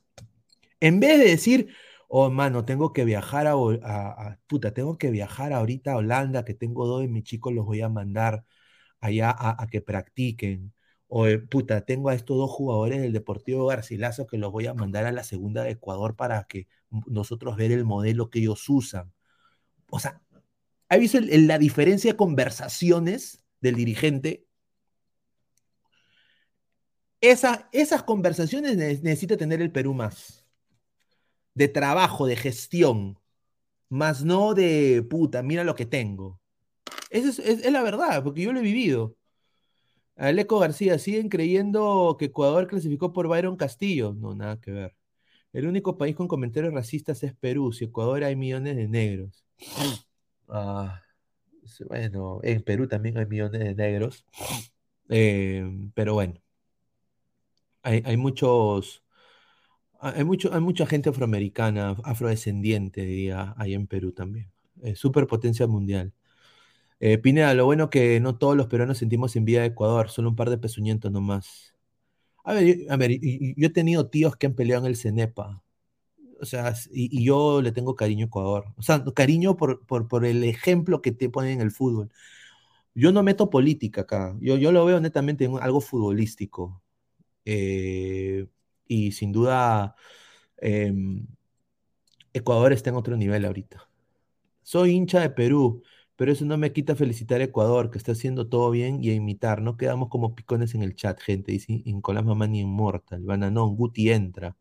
[0.80, 1.74] En vez de decir,
[2.08, 6.86] oh, mano, tengo que viajar a, puta, tengo que viajar ahorita a Holanda, que tengo
[6.86, 8.44] dos de mis chicos, los voy a mandar
[9.00, 10.74] allá a, que practiquen.
[11.08, 14.74] O, eh, puta, tengo a estos dos jugadores del Deportivo Garcilaso que los voy a
[14.74, 16.68] mandar a la segunda de Ecuador para que
[17.06, 19.12] nosotros ver el modelo que ellos usan.
[19.90, 20.22] O sea,
[20.90, 24.46] ¿ha visto la diferencia de conversaciones del dirigente?
[27.20, 30.45] Esa- esas conversaciones ne- necesita tener el Perú más.
[31.56, 33.18] De trabajo, de gestión.
[33.90, 36.40] Más no de puta, mira lo que tengo.
[37.10, 39.16] Esa es, es- es la verdad, porque yo lo he vivido.
[40.16, 44.14] Aleco García, ¿siguen creyendo que Ecuador clasificó por Byron Castillo?
[44.14, 44.96] No, nada que ver.
[45.52, 47.72] El único país con comentarios racistas es Perú.
[47.72, 49.44] Si Ecuador hay millones de negros.
[50.48, 51.02] Ah,
[51.88, 54.24] bueno, en Perú también hay millones de negros.
[55.10, 56.34] Eh, pero bueno,
[57.82, 59.02] hay, hay muchos,
[60.00, 64.50] hay mucho, hay mucha gente afroamericana, afrodescendiente, diría, ahí en Perú también.
[64.82, 66.12] Eh, superpotencia mundial.
[67.00, 70.36] Eh, Pineda, lo bueno que no todos los peruanos sentimos envidia de Ecuador, solo un
[70.36, 71.74] par de pezuñentos nomás.
[72.44, 75.62] A ver, yo, a ver, yo he tenido tíos que han peleado en el CENEPA.
[76.40, 78.66] O sea, y, y yo le tengo cariño a Ecuador.
[78.76, 82.10] O sea, cariño por, por, por el ejemplo que te ponen en el fútbol.
[82.94, 84.36] Yo no meto política acá.
[84.40, 86.82] Yo, yo lo veo netamente en algo futbolístico.
[87.44, 88.46] Eh,
[88.88, 89.96] y sin duda,
[90.58, 91.26] em,
[92.32, 93.88] Ecuador está en otro nivel ahorita.
[94.62, 95.82] Soy hincha de Perú,
[96.16, 99.14] pero eso no me quita felicitar a Ecuador, que está haciendo todo bien y a
[99.14, 99.62] imitar.
[99.62, 101.52] No quedamos como picones en el chat, gente.
[101.52, 103.22] Dice Nicolás Mamani Inmortal.
[103.24, 104.56] Bananón, Guti entra.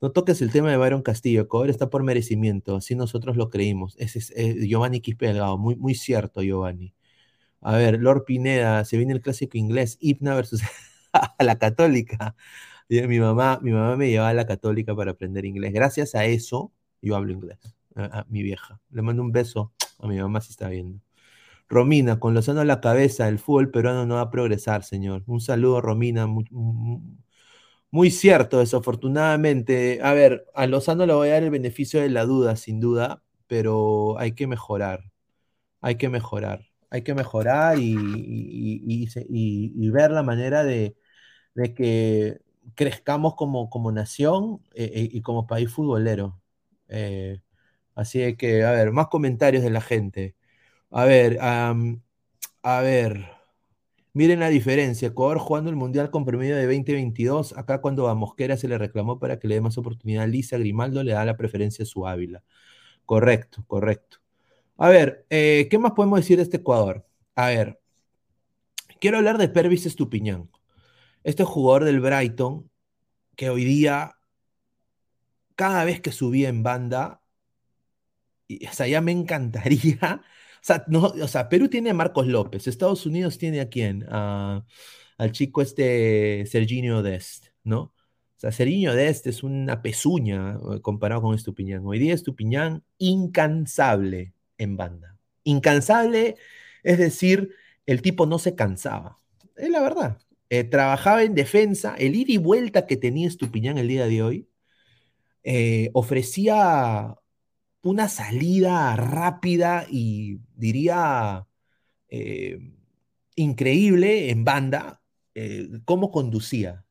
[0.00, 1.42] No toques el tema de Byron Castillo.
[1.42, 2.76] Ecuador está por merecimiento.
[2.76, 3.94] Así nosotros lo creímos.
[3.98, 5.58] Ese es eh, Giovanni Quispe Delgado.
[5.58, 6.94] Muy, muy cierto, Giovanni.
[7.60, 10.62] A ver, Lord Pineda, se viene el clásico inglés, Hipna versus
[11.38, 12.36] la católica.
[12.90, 15.72] Mi mamá, mi mamá me llevaba a la católica para aprender inglés.
[15.72, 17.58] Gracias a eso, yo hablo inglés.
[17.94, 18.80] A, mi vieja.
[18.90, 21.00] Le mando un beso a mi mamá si está viendo.
[21.68, 25.24] Romina, con Lozano a la cabeza, el fútbol peruano no va a progresar, señor.
[25.26, 26.26] Un saludo, Romina.
[27.92, 30.00] Muy, cierto, desafortunadamente.
[30.02, 33.22] A ver, a Lozano le voy a dar el beneficio de la duda, sin duda,
[33.46, 35.04] pero hay que mejorar.
[35.82, 36.66] Hay que mejorar.
[36.90, 40.96] Hay que mejorar y- y ver la manera de,
[41.54, 42.40] de que
[42.74, 46.40] crezcamos como, como nación eh, eh, y como país futbolero.
[46.88, 47.40] Eh,
[47.94, 50.36] así que, a ver, más comentarios de la gente.
[50.90, 53.40] A ver, a ver.
[54.12, 55.08] Miren la diferencia.
[55.08, 57.56] Ecuador jugando el Mundial con promedio de 2022.
[57.56, 60.58] Acá cuando a Mosquera se le reclamó para que le dé más oportunidad a Lisa,
[60.58, 62.42] Grimaldo le da la preferencia a su Ávila.
[63.06, 64.18] Correcto, correcto.
[64.76, 67.06] A ver, eh, ¿qué más podemos decir de este Ecuador?
[67.36, 67.80] A ver,
[69.00, 70.48] quiero hablar de Pervis Estupiñán.
[71.24, 72.70] Este jugador del Brighton
[73.36, 74.16] que hoy día,
[75.54, 77.22] cada vez que subía en banda,
[78.46, 80.22] y, o sea, ya me encantaría.
[80.62, 81.14] O sea, no,
[81.48, 84.06] Perú tiene a Marcos López, Estados Unidos tiene a quién?
[84.10, 87.80] Al chico este Serginho Dest, ¿no?
[87.80, 87.94] O
[88.36, 91.82] sea, Serginho Dest es una pezuña eh, comparado con Estupiñán.
[91.86, 95.16] Hoy día Estupiñán incansable en banda.
[95.44, 96.36] Incansable,
[96.82, 97.54] es decir,
[97.86, 99.18] el tipo no se cansaba.
[99.56, 100.18] Es la verdad.
[100.52, 104.48] Eh, trabajaba en defensa, el ida y vuelta que tenía Estupiñán el día de hoy
[105.44, 107.14] eh, ofrecía
[107.82, 111.46] una salida rápida y diría
[112.08, 112.58] eh,
[113.36, 115.00] increíble en banda,
[115.86, 116.84] cómo conducía.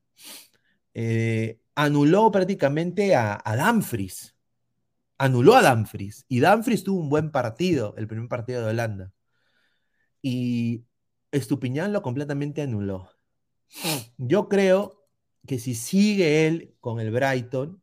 [1.75, 4.35] Anuló prácticamente a, a Dumfries.
[5.19, 6.25] Anuló a Dumfries.
[6.27, 9.13] Y Dumfries tuvo un buen partido, el primer partido de Holanda.
[10.21, 10.85] Y
[11.31, 13.18] Estupiñán lo completamente anuló.
[14.17, 15.05] Yo creo
[15.47, 17.81] que si sigue él con el Brighton,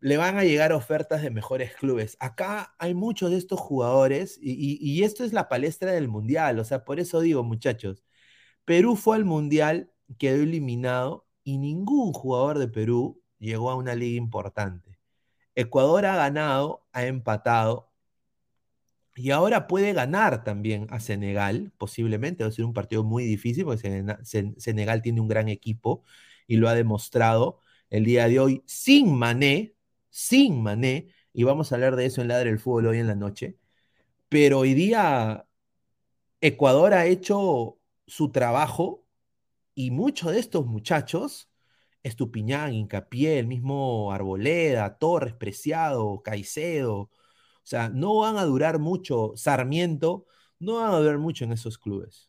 [0.00, 2.16] le van a llegar ofertas de mejores clubes.
[2.20, 6.58] Acá hay muchos de estos jugadores y, esto es la palestra del Mundial.
[6.58, 8.04] O sea, por eso digo, muchachos,
[8.64, 14.18] Perú fue al Mundial, quedó eliminado y ningún jugador de Perú llegó a una liga
[14.18, 14.98] importante.
[15.54, 17.89] Ecuador ha ganado, ha empatado
[19.16, 22.44] y ahora puede ganar también a Senegal, posiblemente.
[22.44, 24.04] Va a ser un partido muy difícil porque
[24.58, 26.04] Senegal tiene un gran equipo
[26.46, 29.74] y lo ha demostrado el día de hoy sin Mané,
[30.10, 33.14] sin Mané, y vamos a hablar de eso en Ladre el Fútbol hoy en la
[33.16, 33.58] noche.
[34.28, 35.46] Pero hoy día
[36.40, 39.06] Ecuador ha hecho su trabajo
[39.74, 41.50] y muchos de estos muchachos
[42.02, 47.10] Estupiñán, Incapié, el mismo Arboleda, Torres, Preciado, Caicedo.
[47.70, 50.26] Sea, no van a durar mucho, Sarmiento,
[50.58, 52.28] no van a durar mucho en esos clubes.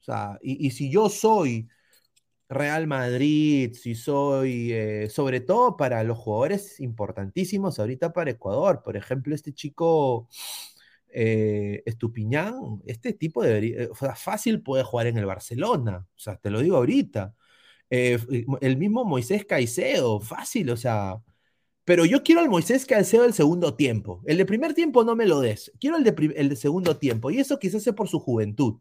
[0.00, 1.68] O sea, y, y si yo soy
[2.48, 8.96] Real Madrid, si soy, eh, sobre todo para los jugadores importantísimos ahorita para Ecuador, por
[8.96, 10.28] ejemplo, este chico
[11.08, 16.50] eh, Estupiñán, este tipo debería, sea, fácil puede jugar en el Barcelona, o sea, te
[16.50, 17.34] lo digo ahorita.
[17.90, 18.18] Eh,
[18.62, 21.16] el mismo Moisés Caicedo, fácil, o sea,
[21.84, 24.22] pero yo quiero al Moisés Caicedo del segundo tiempo.
[24.26, 27.30] El de primer tiempo no me lo des, quiero el de, el de segundo tiempo,
[27.30, 28.80] y eso quizás sea por su juventud.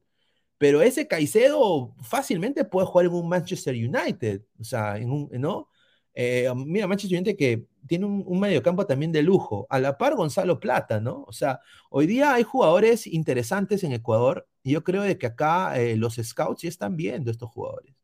[0.58, 5.70] Pero ese Caicedo fácilmente puede jugar en un Manchester United, o sea, en un, ¿no?
[6.14, 10.16] Eh, mira, Manchester United que tiene un, un mediocampo también de lujo, a la par
[10.16, 11.24] Gonzalo Plata, ¿no?
[11.28, 15.80] O sea, hoy día hay jugadores interesantes en Ecuador y yo creo de que acá
[15.80, 17.96] eh, los scouts ya están viendo estos jugadores.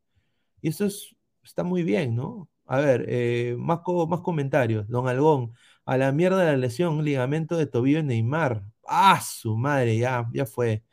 [0.62, 2.48] Y eso es, está muy bien, ¿no?
[2.66, 4.88] A ver, eh, más, más comentarios.
[4.88, 5.52] Don Algón,
[5.84, 8.64] a la mierda la lesión, ligamento de tobillo en Neymar.
[8.86, 10.84] Ah, su madre, ya, ya fue.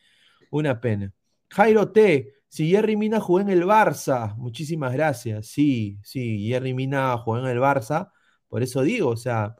[0.51, 1.13] Una pena.
[1.49, 5.47] Jairo T, si Jerry Mina jugó en el Barça, muchísimas gracias.
[5.47, 8.11] Sí, sí, Jerry Mina jugó en el Barça,
[8.47, 9.55] por eso digo, o sea,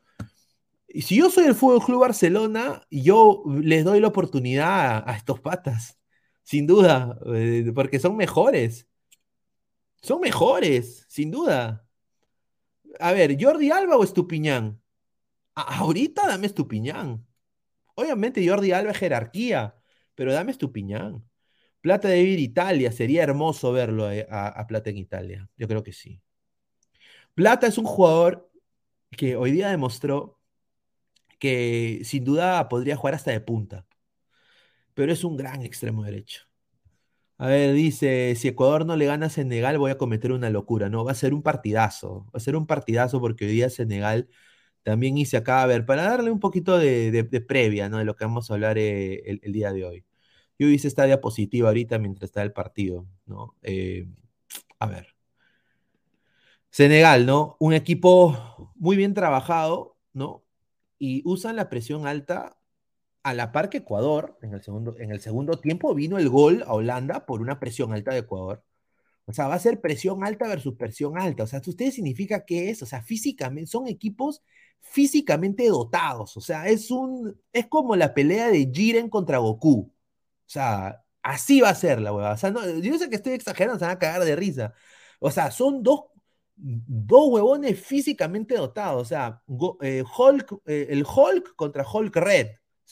[1.02, 5.40] si yo soy el Fútbol Club Barcelona, yo les doy la oportunidad a, a estos
[5.40, 6.00] patas,
[6.44, 8.88] sin duda, eh, porque son mejores.
[10.02, 11.86] Son mejores, sin duda.
[13.00, 14.82] A ver, Jordi Alba o Estupiñán.
[15.56, 17.26] A- ahorita dame Estupiñán.
[17.96, 19.76] Obviamente Jordi Alba es jerarquía,
[20.16, 21.24] pero dame Estupiñán.
[21.82, 25.50] Plata debe ir a Italia, sería hermoso verlo eh, a, a Plata en Italia.
[25.58, 26.22] Yo creo que sí.
[27.36, 28.50] Plata es un jugador
[29.18, 30.40] que hoy día demostró
[31.40, 33.86] que sin duda podría jugar hasta de punta,
[34.94, 36.44] pero es un gran extremo derecho.
[37.44, 40.88] A ver, dice, si Ecuador no le gana a Senegal, voy a cometer una locura.
[40.88, 42.26] No, va a ser un partidazo.
[42.28, 44.30] Va a ser un partidazo porque hoy día Senegal
[44.84, 47.98] también hice acá, a ver, para darle un poquito de, previa, ¿no?
[47.98, 50.06] De lo que vamos a hablar eh, el, el día de hoy.
[50.60, 53.58] Yo hice esta diapositiva ahorita mientras está el partido, ¿no?
[53.64, 54.08] Eh,
[54.80, 55.08] a ver.
[56.70, 57.58] Senegal, ¿no?
[57.60, 60.44] Un equipo muy bien trabajado, ¿no?
[60.98, 62.58] Y usan la presión alta
[63.24, 64.38] a la par que Ecuador.
[64.42, 67.94] En el segundo, en el segundo tiempo vino el gol a Holanda por una presión
[67.94, 68.64] alta de Ecuador.
[69.26, 71.44] O sea, va a ser presión alta versus presión alta.
[71.44, 72.82] O sea, ¿ustedes significa qué es?
[72.84, 74.44] O sea, físicamente, son equipos
[74.82, 76.36] físicamente dotados.
[76.38, 79.92] O sea, es un, es como la pelea de Jiren contra Goku.
[80.46, 82.34] O sea, así va a ser la hueva.
[82.34, 84.74] O sea, no, yo sé que estoy exagerando, se van a cagar de risa.
[85.20, 86.06] O sea, son dos,
[86.56, 89.02] dos huevones físicamente dotados.
[89.04, 89.42] O sea,
[89.82, 92.48] eh, Hulk, eh, el Hulk contra Hulk Red.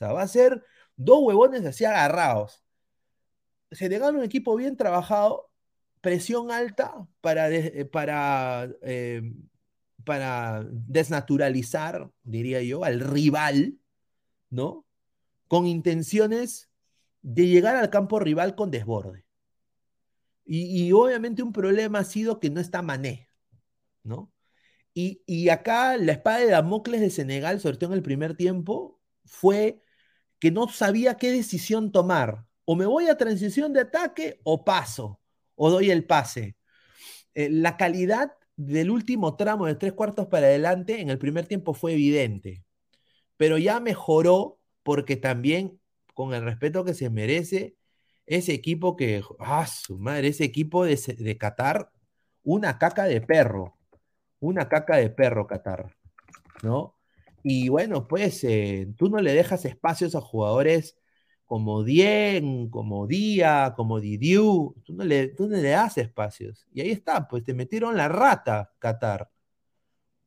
[0.10, 0.64] Va a ser
[0.96, 2.64] dos huevones así agarrados.
[3.72, 5.50] Senegal un equipo bien trabajado,
[6.02, 9.22] presión alta para, eh, para, eh,
[10.04, 13.80] para desnaturalizar, diría yo, al rival,
[14.50, 14.86] ¿no?
[15.48, 16.70] Con intenciones
[17.22, 19.26] de llegar al campo rival con desborde.
[20.44, 23.30] Y, y obviamente un problema ha sido que no está Mané,
[24.04, 24.34] ¿no?
[24.94, 29.00] Y, y acá la espada de Damocles de Senegal, sobre todo en el primer tiempo,
[29.24, 29.82] fue
[30.42, 32.46] que no sabía qué decisión tomar.
[32.66, 35.22] O me voy a transición de ataque o paso,
[35.56, 36.58] o doy el pase.
[37.36, 41.76] Eh, la calidad del último tramo de tres cuartos para adelante en el primer tiempo
[41.76, 42.64] fue evidente,
[43.38, 45.80] pero ya mejoró porque también,
[46.16, 47.76] con el respeto que se merece,
[48.26, 51.92] ese equipo que, ah, su madre, ese equipo de, de Qatar,
[52.44, 53.78] una caca de perro,
[54.40, 55.96] una caca de perro Qatar,
[56.64, 56.96] ¿no?
[57.44, 60.98] Y bueno, pues eh, tú no le dejas espacios a jugadores
[61.46, 66.68] como Dien, como Día, como Didiu, tú no, le, tú no le das espacios.
[66.74, 69.30] Y ahí está, pues te metieron la rata, Qatar.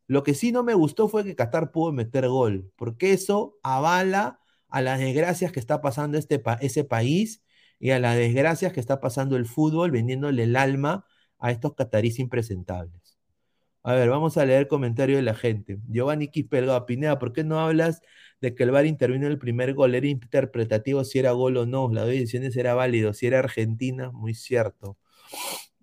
[0.06, 4.40] Lo que sí no me gustó fue que Qatar pudo meter gol, porque eso avala
[4.68, 7.42] a las desgracias que está pasando este pa- ese país
[7.78, 11.06] y a las desgracias que está pasando el fútbol, vendiéndole el alma
[11.38, 13.03] a estos catarís impresentables.
[13.86, 15.78] A ver, vamos a leer el comentario de la gente.
[15.88, 18.00] Giovanni Quispelga, Pineda, ¿por qué no hablas
[18.40, 19.94] de que el VAR intervino en el primer gol?
[19.94, 21.90] Era interpretativo si era gol o no.
[21.92, 23.12] La decisiones era válido.
[23.12, 24.96] Si era Argentina, muy cierto.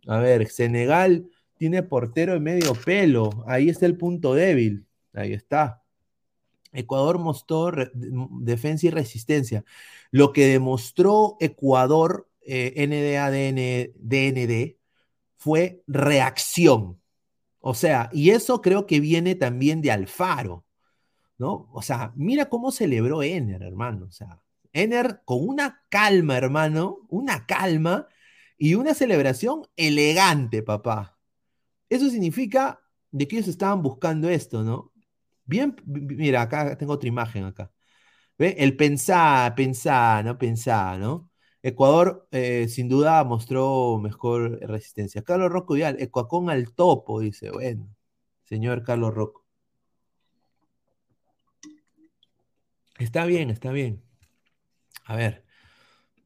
[0.07, 1.27] A ver, Senegal
[1.57, 3.43] tiene portero de medio pelo.
[3.47, 4.87] Ahí está el punto débil.
[5.13, 5.83] Ahí está.
[6.73, 9.63] Ecuador mostró defensa y resistencia.
[10.09, 13.29] Lo que demostró Ecuador, eh, NDA,
[15.37, 17.00] fue reacción.
[17.61, 20.65] O sea, y eso creo que viene también de Alfaro,
[21.39, 21.69] ¿no?
[21.73, 24.07] O sea, mira cómo celebró Ener, hermano.
[24.07, 24.41] O sea,
[24.73, 28.07] Ener con una calma, hermano, una calma
[28.57, 31.19] y una celebración elegante, papá.
[31.89, 32.81] Eso significa
[33.11, 34.93] de que ellos estaban buscando esto, ¿no?
[35.45, 37.71] Bien, mira, acá tengo otra imagen acá.
[38.39, 38.55] ¿Ve?
[38.59, 40.37] El pensar, pensar, ¿no?
[40.39, 41.30] Pensar, ¿no?
[41.63, 45.23] Ecuador, eh, sin duda, mostró mejor resistencia.
[45.23, 47.51] Carlos Rocco Vial, Ecuacón al topo, dice.
[47.51, 47.87] Bueno,
[48.43, 49.45] señor Carlos Rocco.
[52.99, 54.01] Está bien, está bien.
[55.05, 55.45] A ver.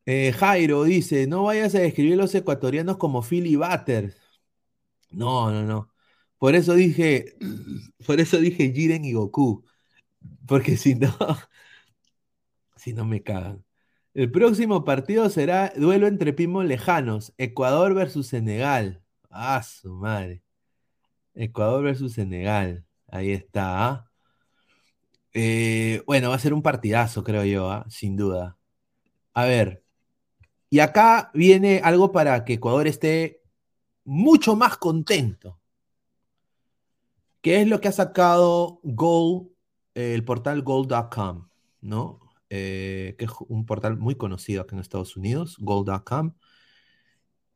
[0.06, 4.16] Eh, Jairo dice: No vayas a describir a los ecuatorianos como Philly Butters.
[5.12, 5.90] No, no, no.
[6.38, 7.38] Por eso dije,
[8.06, 9.66] por eso dije Jiren y Goku.
[10.48, 11.16] Porque si no,
[12.78, 13.65] si no me cagan.
[14.16, 19.04] El próximo partido será duelo entre primos lejanos, Ecuador versus Senegal.
[19.30, 20.42] Ah, su madre.
[21.34, 22.86] Ecuador versus Senegal.
[23.08, 23.90] Ahí está.
[23.90, 24.12] ¿ah?
[25.34, 27.86] Eh, bueno, va a ser un partidazo, creo yo, ¿ah?
[27.90, 28.58] sin duda.
[29.34, 29.84] A ver.
[30.70, 33.42] Y acá viene algo para que Ecuador esté
[34.06, 35.60] mucho más contento.
[37.42, 39.50] ¿Qué es lo que ha sacado Gold,
[39.94, 41.50] el portal gold.com,
[41.82, 42.25] ¿no?
[42.50, 46.34] Eh, que es un portal muy conocido acá en Estados Unidos, gold.com.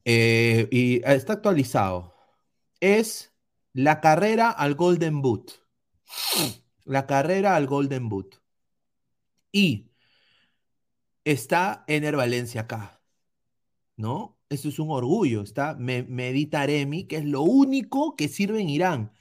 [0.05, 2.15] Eh, y está actualizado.
[2.79, 3.33] Es
[3.73, 5.51] la carrera al Golden Boot.
[6.85, 8.41] La carrera al Golden Boot.
[9.51, 9.91] Y
[11.23, 13.01] está Ener Valencia acá.
[13.97, 14.37] ¿No?
[14.49, 15.41] Eso es un orgullo.
[15.43, 19.11] Está Meditaremi, que es lo único que sirve en Irán.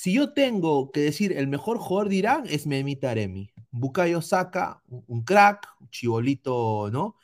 [0.00, 3.50] Si yo tengo que decir el mejor jugador de Irán, es Mehmet Taremi.
[3.72, 7.16] Bukayo Saka, un crack, un chibolito, ¿no?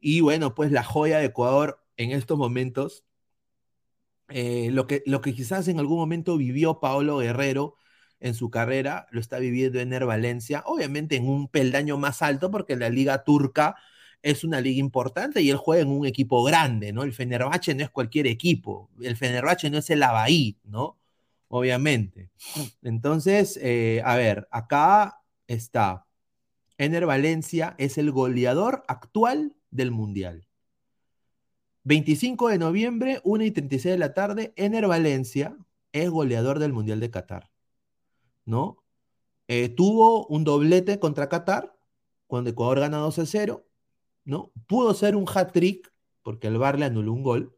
[0.00, 3.04] Y bueno, pues la joya de Ecuador en estos momentos,
[4.30, 7.76] eh, lo, que, lo que quizás en algún momento vivió Paolo Guerrero
[8.20, 12.74] en su carrera, lo está viviendo Ener Valencia, obviamente en un peldaño más alto, porque
[12.76, 13.76] la liga turca
[14.22, 17.02] es una liga importante y él juega en un equipo grande, ¿no?
[17.02, 20.98] El Fenerbahce no es cualquier equipo, el Fenerbahce no es el Abaí, ¿no?
[21.56, 22.32] Obviamente.
[22.82, 26.04] Entonces, eh, a ver, acá está.
[26.78, 30.48] Ener Valencia es el goleador actual del Mundial.
[31.84, 35.56] 25 de noviembre, 1 y 36 de la tarde, Ener Valencia
[35.92, 37.52] es goleador del Mundial de Qatar.
[38.44, 38.82] ¿No?
[39.46, 41.78] Eh, tuvo un doblete contra Qatar,
[42.26, 43.64] cuando Ecuador gana 2 a 0.
[44.24, 44.50] ¿No?
[44.66, 45.92] Pudo ser un hat-trick,
[46.24, 47.56] porque el VAR le anuló un gol.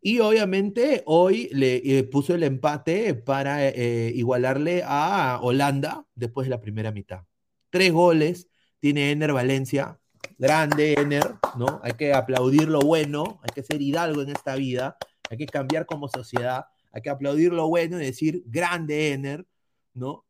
[0.00, 6.50] Y obviamente hoy le eh, puso el empate para eh, igualarle a Holanda después de
[6.50, 7.24] la primera mitad.
[7.70, 8.48] Tres goles
[8.80, 9.98] tiene Ener Valencia.
[10.38, 11.80] Grande Ener, ¿no?
[11.82, 14.96] Hay que aplaudir lo bueno, hay que ser hidalgo en esta vida,
[15.30, 19.46] hay que cambiar como sociedad, hay que aplaudir lo bueno y decir grande Ener,
[19.94, 20.24] ¿no?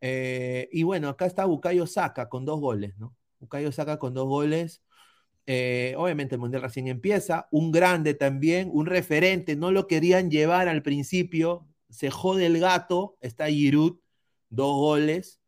[0.00, 3.14] Eh, y bueno, acá está Bukayo Saka con dos goles, ¿no?
[3.38, 4.82] Bukayo Saka con dos goles.
[5.46, 10.68] Eh, obviamente el Mundial recién empieza, un grande también, un referente, no lo querían llevar
[10.68, 13.98] al principio, se jode el gato, está Giroud,
[14.50, 15.40] dos goles,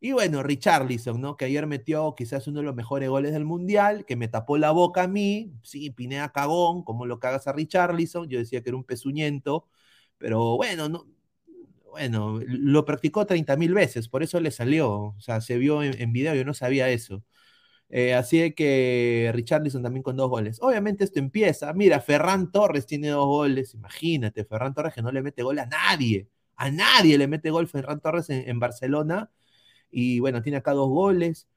[0.00, 1.36] y bueno, Richarlison, ¿no?
[1.36, 4.70] Que ayer metió quizás uno de los mejores goles del Mundial, que me tapó la
[4.70, 8.76] boca a mí, sí, Pinea cagón, como lo cagas a Richarlison, yo decía que era
[8.76, 9.66] un pezuñento,
[10.18, 11.06] pero bueno, no,
[11.90, 16.12] bueno, lo practicó 30 mil veces, por eso le salió, o sea, se vio en
[16.12, 17.24] video, yo no sabía eso.
[17.90, 20.58] Eh, así que Richarlison también con dos goles.
[20.60, 21.72] Obviamente esto empieza.
[21.72, 23.74] Mira, Ferran Torres tiene dos goles.
[23.74, 26.28] Imagínate, Ferran Torres que no le mete gol a nadie.
[26.56, 29.30] A nadie le mete gol Ferran Torres en, Barcelona.
[29.90, 31.48] Y bueno, tiene acá dos goles.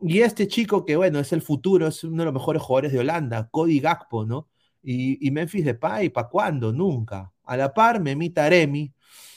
[0.00, 3.00] Y este chico que, bueno, es el futuro, es uno de los mejores jugadores de
[3.00, 4.48] Holanda, Cody Gakpo, ¿no?
[4.82, 6.72] Y, y Memphis Depay, ¿para cuándo?
[6.72, 7.32] Nunca.
[7.44, 8.94] A la par, Memita Aremi,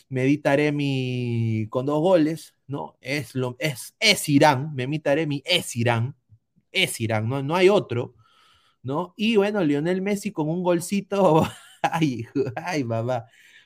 [0.09, 2.97] Medita Aremi con dos goles, ¿no?
[3.01, 6.15] Es, lo, es, es Irán, Memita Aremi es Irán,
[6.73, 8.15] es Irán, no, no hay otro,
[8.83, 9.13] ¿no?
[9.17, 11.43] Y bueno, Lionel Messi con un golcito,
[11.83, 13.25] ay, ay, mamá,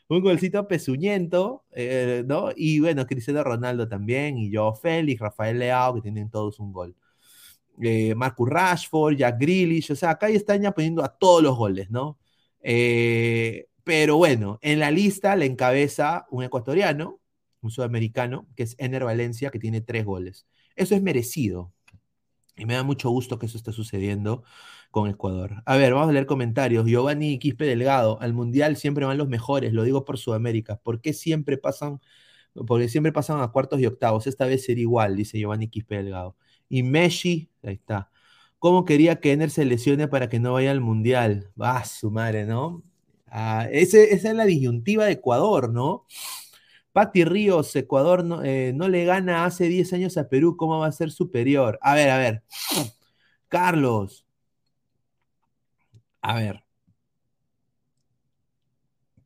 [0.09, 2.49] un golcito pezuñento, eh, ¿no?
[2.55, 6.95] Y bueno, Cristiano Ronaldo también, y yo Félix, Rafael Leao, que tienen todos un gol.
[7.81, 11.89] Eh, Marcus Rashford, Jack Grealish, o sea, acá están ya poniendo a todos los goles,
[11.91, 12.17] ¿no?
[12.61, 17.19] Eh, pero bueno, en la lista le encabeza un ecuatoriano,
[17.61, 20.47] un sudamericano, que es Ener Valencia, que tiene tres goles.
[20.75, 21.73] Eso es merecido,
[22.57, 24.43] y me da mucho gusto que eso esté sucediendo
[24.91, 25.63] con Ecuador.
[25.65, 26.85] A ver, vamos a leer comentarios.
[26.85, 30.77] Giovanni Quispe Delgado, al Mundial siempre van los mejores, lo digo por Sudamérica.
[30.77, 31.99] ¿Por qué siempre pasan,
[32.67, 34.27] porque siempre pasan a cuartos y octavos?
[34.27, 36.35] Esta vez será igual, dice Giovanni Quispe Delgado.
[36.69, 38.11] Y Messi, ahí está.
[38.59, 41.51] ¿Cómo quería que Ener se lesione para que no vaya al Mundial?
[41.59, 42.83] Va, su madre, ¿no?
[43.27, 46.05] Ah, esa es la disyuntiva de Ecuador, ¿no?
[46.97, 50.91] Pati Ríos, Ecuador eh, no, le gana hace 10 años a Perú, ¿cómo va a
[50.91, 51.77] ser superior?
[51.83, 52.43] A ver, a ver.
[53.49, 54.25] Carlos.
[56.21, 56.63] A ver.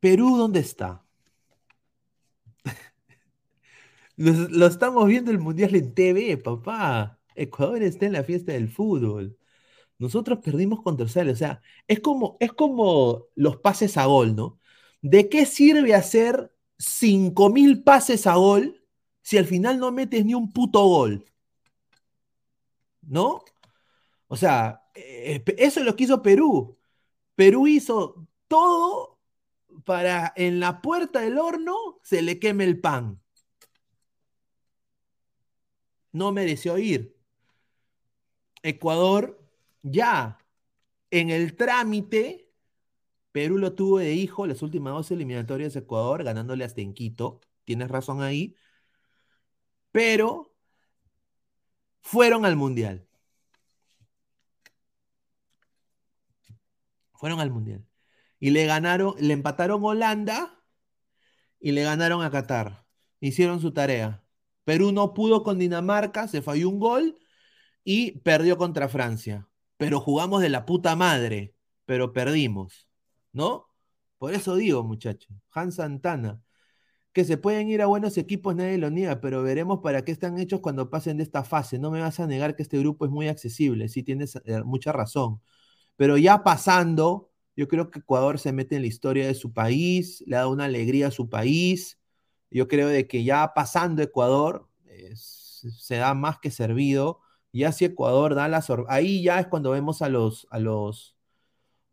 [0.00, 1.02] Perú, ¿dónde está?
[4.16, 7.18] Los- lo estamos viendo el Mundial en TV, papá.
[7.34, 9.36] Ecuador está en la fiesta del fútbol.
[9.98, 11.34] Nosotros perdimos contra Australia.
[11.34, 14.60] O sea, es como, es como los pases a gol, ¿no?
[15.02, 16.51] ¿De qué sirve hacer
[16.82, 18.84] 5.000 pases a gol
[19.22, 21.24] si al final no metes ni un puto gol?
[23.02, 23.44] ¿No?
[24.28, 26.78] O sea, eh, pe- eso es lo que hizo Perú.
[27.36, 29.20] Perú hizo todo
[29.84, 33.20] para en la puerta del horno se le queme el pan.
[36.12, 37.14] No mereció ir.
[38.62, 39.40] Ecuador
[39.82, 40.38] ya
[41.10, 42.41] en el trámite,
[43.32, 47.40] Perú lo tuvo de hijo las últimas dos eliminatorias de Ecuador, ganándole hasta en Quito.
[47.64, 48.54] Tienes razón ahí.
[49.90, 50.54] Pero
[52.02, 53.06] fueron al Mundial.
[57.14, 57.86] Fueron al Mundial.
[58.40, 60.62] Y le ganaron, le empataron Holanda
[61.60, 62.86] y le ganaron a Qatar.
[63.20, 64.24] Hicieron su tarea.
[64.64, 67.18] Perú no pudo con Dinamarca, se falló un gol
[67.84, 69.48] y perdió contra Francia.
[69.76, 71.54] Pero jugamos de la puta madre,
[71.86, 72.88] pero perdimos,
[73.32, 73.68] ¿no?
[74.18, 76.40] Por eso digo, muchachos, Hans Santana,
[77.12, 80.38] que se pueden ir a buenos equipos, nadie lo niega, pero veremos para qué están
[80.38, 81.78] hechos cuando pasen de esta fase.
[81.78, 84.92] No me vas a negar que este grupo es muy accesible, sí tienes eh, mucha
[84.92, 85.40] razón.
[85.96, 90.22] Pero ya pasando, yo creo que Ecuador se mete en la historia de su país,
[90.26, 91.98] le da una alegría a su país.
[92.50, 94.68] Yo creo de que ya pasando Ecuador,
[95.14, 97.20] se da más que servido.
[97.52, 101.16] Ya si Ecuador da la sor- ahí ya es cuando vemos a los a los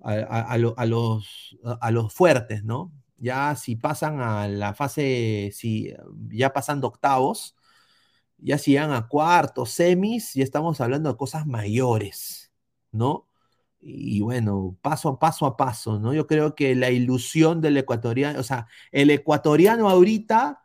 [0.04, 2.92] a, a- a lo- a los a los fuertes, ¿no?
[3.18, 5.94] Ya si pasan a la fase, si
[6.30, 7.56] ya pasando octavos,
[8.38, 12.52] ya si llegan a cuartos, semis, ya estamos hablando de cosas mayores,
[12.92, 13.28] ¿no?
[13.82, 16.14] Y bueno, paso a paso a paso, ¿no?
[16.14, 20.64] Yo creo que la ilusión del ecuatoriano, o sea, el ecuatoriano ahorita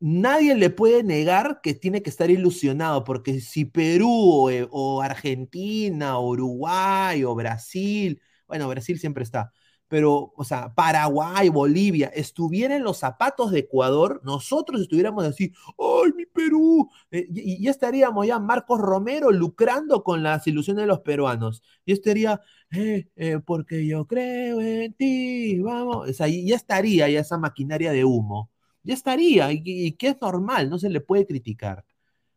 [0.00, 5.02] nadie le puede negar que tiene que estar ilusionado, porque si Perú o, eh, o
[5.02, 9.52] Argentina, o Uruguay o Brasil, bueno, Brasil siempre está,
[9.88, 16.12] pero, o sea, Paraguay, Bolivia, estuviera en los zapatos de Ecuador, nosotros estuviéramos así, ¡ay,
[16.16, 16.88] mi Perú!
[17.10, 21.62] Eh, y, ya estaríamos ya Marcos Romero lucrando con las ilusiones de los peruanos.
[21.84, 22.40] Y estaría,
[22.72, 27.92] eh, eh, porque yo creo en ti, vamos, o sea, ya estaría ya esa maquinaria
[27.92, 28.50] de humo
[28.86, 31.84] ya estaría, y, que es normal, no se le puede criticar.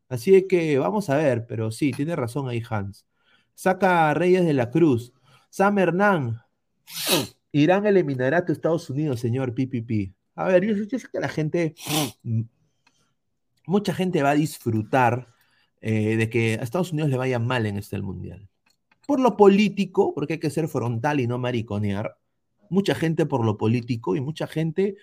[0.10, 3.06] Así que vamos a ver, pero sí, tiene razón ahí Hans.
[3.54, 5.14] Saca a Reyes de la Cruz.
[5.50, 6.42] Sam Hernán.
[7.52, 10.14] Irán eliminará a Estados Unidos, señor PPP.
[10.36, 11.76] A ver, yo, yo sé que la gente,
[13.68, 15.28] mucha gente va a disfrutar
[15.82, 18.50] eh, de que a Estados Unidos le vaya mal en este Mundial.
[19.06, 22.18] Por lo político, porque hay que ser frontal y no mariconear.
[22.70, 24.96] Mucha gente por lo político y mucha gente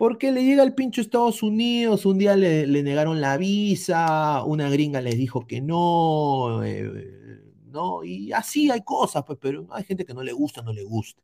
[0.00, 4.70] porque le llega el pincho a Estados Unidos, un día le, negaron la visa, una
[4.70, 10.06] gringa les dijo que no, eh, no, y así hay cosas, pues, pero hay gente
[10.06, 11.22] que no le gusta, no le gusta.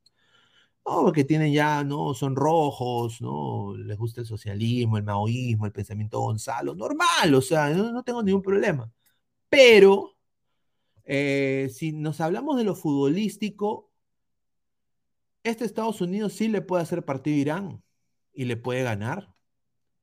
[0.86, 5.72] No, porque tienen ya, no, son rojos, no, les gusta el socialismo, el maoísmo, el
[5.72, 8.92] pensamiento Gonzalo, normal, o sea, no, no tengo ningún problema.
[9.48, 10.16] Pero,
[11.04, 13.90] eh, si nos hablamos de lo futbolístico,
[15.44, 17.85] este Estados Unidos sí le puede hacer partido a Irán
[18.36, 19.34] y le puede ganar.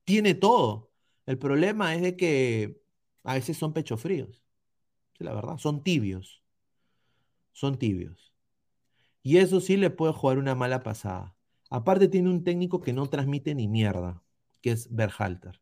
[0.03, 0.91] Tiene todo.
[1.25, 2.81] El problema es de que
[3.23, 4.43] a veces son pecho fríos.
[5.19, 6.43] La verdad, son tibios.
[7.53, 8.33] Son tibios.
[9.21, 11.35] Y eso sí le puede jugar una mala pasada.
[11.69, 14.21] Aparte tiene un técnico que no transmite ni mierda,
[14.61, 15.61] que es Berhalter.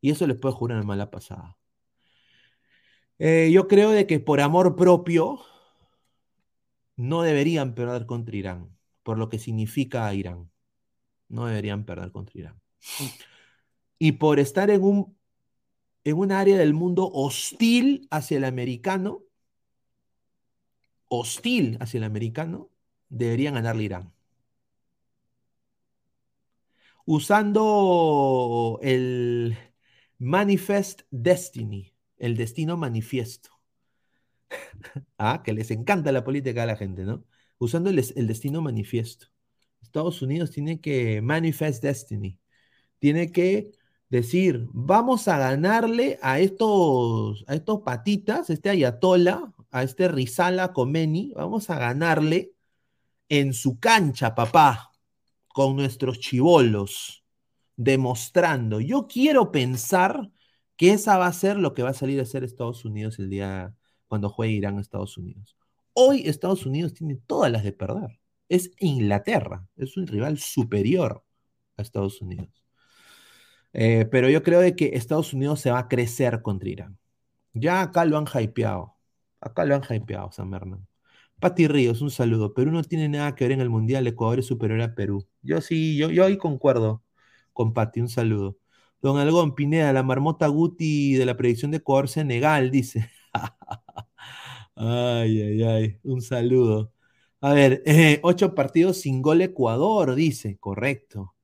[0.00, 1.58] Y eso le puede jugar una mala pasada.
[3.18, 5.40] Eh, yo creo de que por amor propio
[6.96, 10.50] no deberían perder contra Irán, por lo que significa Irán
[11.34, 12.60] no deberían perder contra Irán.
[13.98, 15.18] Y por estar en un,
[16.04, 19.24] en área del mundo hostil hacia el americano,
[21.08, 22.70] hostil hacia el americano,
[23.08, 24.12] deberían ganarle Irán.
[27.06, 29.56] Usando el
[30.18, 33.50] Manifest Destiny, el destino manifiesto.
[35.18, 37.24] ah, que les encanta la política a la gente, ¿no?
[37.58, 39.33] Usando el destino manifiesto.
[39.84, 42.38] Estados Unidos tiene que manifest destiny,
[42.98, 43.72] tiene que
[44.08, 51.32] decir, vamos a ganarle a estos, a estos patitas, este Ayatola, a este Rizala Comeni,
[51.34, 52.54] vamos a ganarle
[53.28, 54.92] en su cancha, papá,
[55.48, 57.24] con nuestros chivolos,
[57.76, 58.80] demostrando.
[58.80, 60.30] Yo quiero pensar
[60.76, 63.30] que esa va a ser lo que va a salir a ser Estados Unidos el
[63.30, 63.74] día
[64.08, 65.56] cuando juegue Irán a Estados Unidos.
[65.92, 68.18] Hoy Estados Unidos tiene todas las de perder
[68.48, 71.24] es Inglaterra, es un rival superior
[71.76, 72.64] a Estados Unidos.
[73.72, 76.98] Eh, pero yo creo de que Estados Unidos se va a crecer contra Irán.
[77.54, 78.96] Ya acá lo han hypeado.
[79.40, 80.86] Acá lo han hypeado, San Bernardo.
[81.40, 82.54] Pati Ríos, un saludo.
[82.54, 84.06] Perú no tiene nada que ver en el Mundial.
[84.06, 85.26] Ecuador es superior a Perú.
[85.42, 87.04] Yo sí, yo, yo ahí concuerdo
[87.52, 88.00] con Pati.
[88.00, 88.58] Un saludo.
[89.02, 93.10] Don Algón Pineda, la marmota Guti de la predicción de Ecuador-Senegal, dice.
[94.76, 96.00] ay, ay, ay.
[96.04, 96.93] Un saludo.
[97.44, 100.56] A ver, eh, ocho partidos sin gol Ecuador, dice.
[100.58, 101.34] Correcto.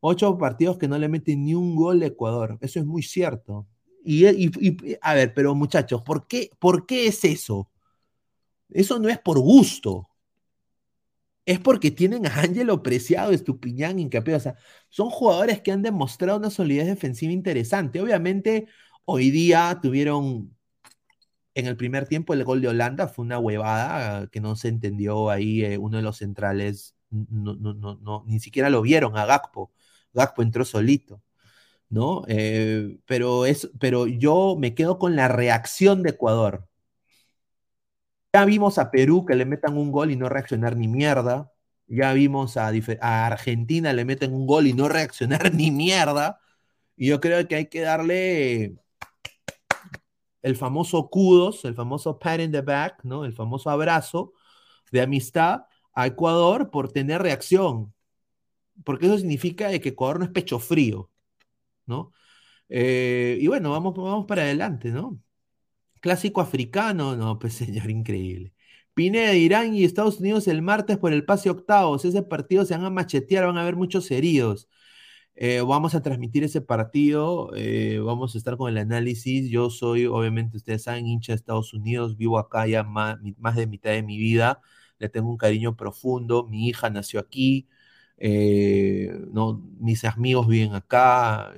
[0.00, 2.58] Ocho partidos que no le meten ni un gol Ecuador.
[2.60, 3.66] Eso es muy cierto.
[4.04, 4.26] Y,
[5.00, 7.70] a ver, pero muchachos, ¿por qué, ¿por qué es eso?
[8.68, 10.08] Eso no es por gusto.
[11.46, 14.34] Es porque tienen a Ángelo Preciado, Estupiñán, Incapé.
[14.34, 14.56] O sea,
[14.90, 18.00] son jugadores que han demostrado una solidez defensiva interesante.
[18.00, 18.66] Obviamente,
[19.04, 20.55] hoy día tuvieron
[21.56, 25.30] en el primer tiempo el gol de Holanda, fue una huevada que no se entendió
[25.30, 25.64] ahí.
[25.64, 29.72] eh, uno de los centrales, no, no, no, no, ni siquiera lo vieron a Gakpo.
[30.14, 31.22] Gakpo entró solito.
[31.90, 32.24] ¿no?
[32.28, 36.68] Eh, pero, es, pero yo me quedo con la reacción de Ecuador.
[38.32, 41.52] Ya vimos a Perú que le metan un gol y no reaccionar ni mierda.
[41.86, 46.40] Ya vimos a, a Argentina le meten un gol y no reaccionar ni mierda.
[46.96, 48.76] Y yo creo que hay que darle
[50.42, 53.24] el famoso kudos, el famoso pat in the back, ¿no?
[53.24, 54.32] El famoso abrazo
[54.92, 55.62] de amistad
[55.94, 57.94] a Ecuador por tener reacción.
[58.84, 61.10] Porque eso significa que Ecuador no es pecho frío,
[61.86, 62.12] ¿no?
[62.68, 65.20] Eh, y bueno, vamos, vamos para adelante, ¿no?
[66.00, 68.54] Clásico africano, no, pues señor, increíble.
[68.94, 72.04] Pineda, Irán y Estados Unidos el martes por el pase octavos.
[72.04, 74.68] Ese partido se van a machetear, van a haber muchos heridos.
[75.38, 79.50] Eh, vamos a transmitir ese partido, eh, vamos a estar con el análisis.
[79.50, 83.90] Yo soy, obviamente, ustedes saben, hincha de Estados Unidos, vivo acá ya más, de mitad
[83.90, 84.62] de mi vida,
[84.98, 86.46] le tengo un cariño profundo.
[86.48, 87.68] Mi hija nació aquí,
[88.16, 89.10] eh,
[89.78, 91.52] mis amigos viven acá,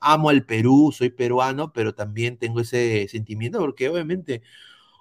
[0.00, 4.42] amo al Perú, soy peruano, pero también tengo ese sentimiento porque obviamente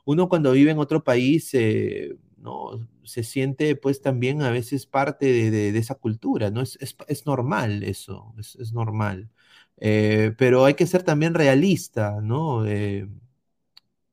[0.05, 2.15] uno cuando vive en otro país eh,
[2.45, 6.61] no, se siente pues también a veces parte de, esa cultura, ¿no?
[6.61, 9.29] Es, es- es normal eso, es, es normal.
[9.77, 12.65] Eh, pero hay que ser también realista, ¿no?
[12.67, 13.07] Eh,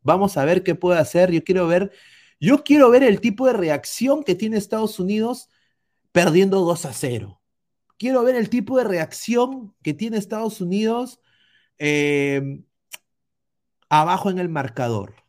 [0.02, 1.30] vamos a ver qué puede hacer.
[1.32, 1.92] Yo quiero ver,
[2.40, 5.48] yo quiero ver el tipo de reacción que tiene Estados Unidos
[6.12, 7.42] perdiendo 2 a 0.
[7.98, 11.20] Quiero ver el tipo de reacción que tiene Estados Unidos
[11.78, 12.62] eh,
[13.88, 15.21] abajo en el marcador.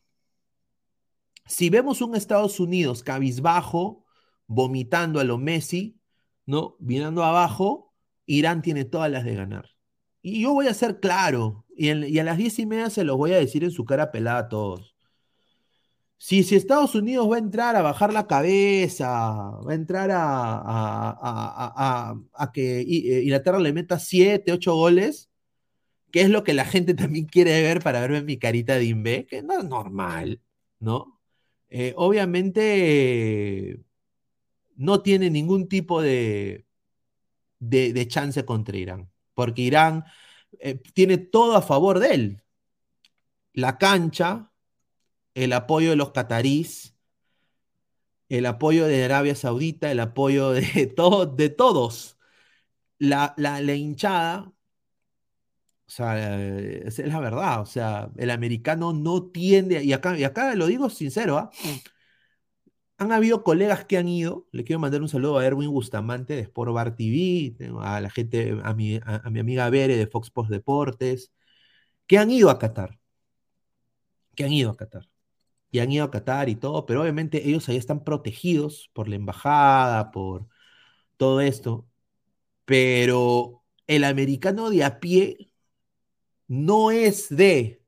[1.46, 4.06] Si vemos un Estados Unidos cabizbajo,
[4.48, 6.00] vomitando a lo Messi,
[6.46, 6.76] ¿no?
[6.80, 7.94] Mirando abajo,
[8.26, 9.70] Irán tiene todas las de ganar.
[10.22, 11.89] Y yo voy a ser claro, y,
[12.20, 14.50] a las diez y media se los voy a decir en su cara pelada a
[14.50, 14.96] todos.
[16.18, 22.16] Si, si Estados Unidos va a entrar a bajar la cabeza, va a entrar a,
[22.34, 25.30] a- que eh, Inglaterra le meta siete, ocho goles,
[26.12, 29.26] que es lo que la gente también quiere ver para verme mi carita de imbe,
[29.28, 30.41] que no es normal,
[30.80, 31.20] ¿no?
[31.76, 33.80] Eh, obviamente
[34.76, 36.67] no tiene ningún tipo de,
[37.59, 40.05] de, de chance contra Irán, porque Irán
[40.59, 42.43] eh, tiene todo a favor de él.
[43.53, 44.51] La cancha,
[45.36, 46.95] el apoyo de los catarís,
[48.30, 52.17] el apoyo de Arabia Saudita, el apoyo de, todo, de todos.
[52.99, 54.53] La, la, la hinchada,
[55.88, 60.18] o sea, eh, es, es la verdad, o sea, el americano no tiende, y acá,
[60.18, 61.52] y acá lo digo sincero, ¿ah?
[62.98, 66.42] Han habido colegas que han ido, le quiero mandar un saludo a Erwin Bustamante de
[66.42, 70.30] Sport Bar TV, a la gente, a mi, a, a mi amiga Bere de Fox
[70.32, 71.32] Post Deportes,
[72.08, 73.00] que han ido a Qatar,
[74.36, 75.10] que han ido a Qatar,
[75.72, 79.16] y han ido a Qatar y todo, pero obviamente ellos ahí están protegidos por la
[79.18, 80.48] embajada, por
[81.18, 81.88] todo esto,
[82.66, 85.53] pero el americano de a pie
[86.48, 87.84] no es de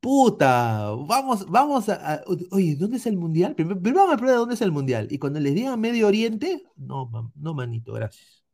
[0.00, 2.22] puta, vamos, vamos a,
[2.52, 3.56] oye, ¿dónde es el mundial?
[3.56, 5.08] Primero, primero vamos a dónde es el mundial.
[5.10, 8.44] Y cuando les digan Medio Oriente, no, no, manito, gracias.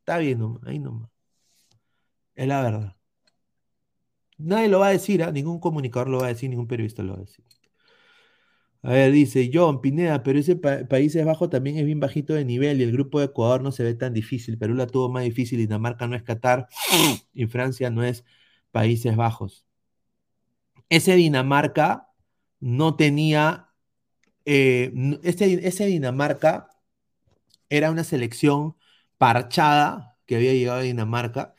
[0.00, 1.10] Está bien, nomás, ahí nomás.
[2.34, 2.96] Es la verdad.
[4.38, 5.32] Nadie lo va a decir, ¿ah?
[5.32, 7.45] Ningún comunicador lo va a decir, ningún periodista lo va a decir.
[8.86, 12.44] A ver, dice John Pineda, pero ese pa- Países Bajos también es bien bajito de
[12.44, 14.58] nivel y el grupo de Ecuador no se ve tan difícil.
[14.58, 16.68] Perú la tuvo más difícil, Dinamarca no es Qatar
[17.34, 18.24] y Francia no es
[18.70, 19.64] Países Bajos.
[20.88, 22.08] Ese Dinamarca
[22.60, 23.70] no tenía,
[24.44, 24.92] eh,
[25.24, 26.70] ese, ese Dinamarca
[27.68, 28.76] era una selección
[29.18, 31.54] parchada que había llegado a Dinamarca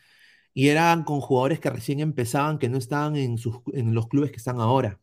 [0.53, 4.31] y eran con jugadores que recién empezaban, que no estaban en, sus, en los clubes
[4.31, 5.01] que están ahora.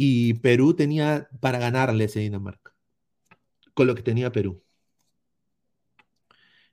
[0.00, 2.72] Y Perú tenía para ganarle ese Dinamarca,
[3.74, 4.62] con lo que tenía Perú.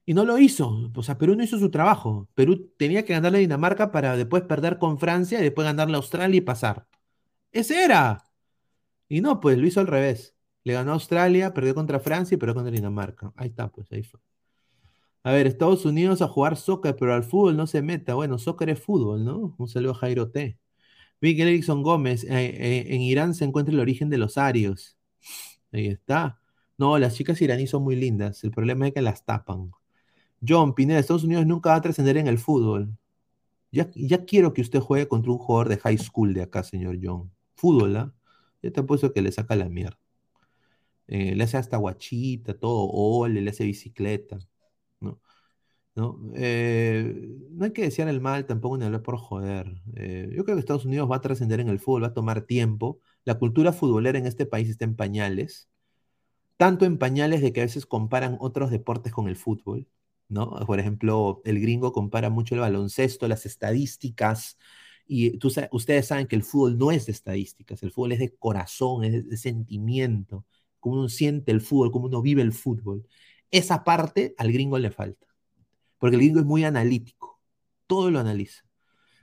[0.06, 0.92] Y no lo hizo.
[0.96, 2.30] O sea, Perú no hizo su trabajo.
[2.36, 5.98] Perú tenía que ganarle a Dinamarca para después perder con Francia y después ganarle a
[5.98, 6.88] Australia y pasar.
[7.52, 8.30] Ese era.
[9.10, 10.36] Y no, pues lo hizo al revés.
[10.64, 13.34] Le ganó a Australia, perdió contra Francia y perdió contra Dinamarca.
[13.36, 14.20] Ahí está, pues ahí fue.
[15.24, 18.14] A ver, Estados Unidos a jugar soccer, pero al fútbol no se meta.
[18.16, 19.56] Bueno, soccer es fútbol, ¿no?
[19.58, 20.60] Un saludo a Jairo T.
[21.22, 24.98] Miguel Erickson Gómez, eh, eh, en Irán se encuentra el origen de los arios.
[25.72, 26.40] Ahí está.
[26.78, 28.44] No, las chicas iraníes son muy lindas.
[28.44, 29.72] El problema es que las tapan.
[30.48, 32.98] John Pineda, Estados Unidos nunca va a trascender en el fútbol.
[33.72, 36.98] Ya, ya quiero que usted juegue contra un jugador de high school de acá, señor
[37.02, 37.32] John.
[37.56, 38.14] Fútbol, ¿ah?
[38.62, 40.00] Ya te puesto que le saca la mierda.
[41.08, 44.40] Eh, le hace hasta guachita, todo, ole, le hace bicicleta.
[45.96, 46.20] ¿No?
[46.36, 49.82] Eh, no hay que desear el mal tampoco ni hablar por joder.
[49.96, 52.42] Eh, yo creo que Estados Unidos va a trascender en el fútbol, va a tomar
[52.42, 53.00] tiempo.
[53.24, 55.70] La cultura futbolera en este país está en pañales.
[56.58, 59.88] Tanto en pañales de que a veces comparan otros deportes con el fútbol.
[60.30, 60.52] ¿no?
[60.66, 64.58] Por ejemplo, el gringo compara mucho el baloncesto, las estadísticas,
[65.08, 68.36] y tú, ustedes saben que el fútbol no es de estadísticas, el fútbol es de
[68.36, 70.46] corazón, es de, sentimiento,
[70.80, 73.08] cómo uno siente el fútbol, cómo uno vive el fútbol.
[73.52, 75.25] Esa parte al gringo le falta,
[76.06, 77.42] porque el gringo es muy analítico,
[77.88, 78.64] todo lo analiza.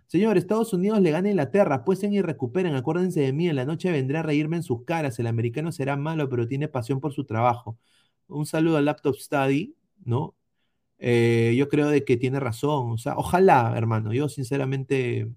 [0.09, 3.64] Señor, Estados Unidos le gana a Inglaterra, pueden y recuperen, acuérdense de mí, en la
[3.64, 7.12] noche vendré a reírme en sus caras, el americano será malo, pero tiene pasión por
[7.12, 7.78] su trabajo.
[8.26, 10.35] Un saludo al Laptop Study, ¿no?
[10.99, 12.91] Eh, yo creo de que tiene razón.
[12.91, 14.12] O sea, ojalá, hermano.
[14.12, 15.30] Yo sinceramente,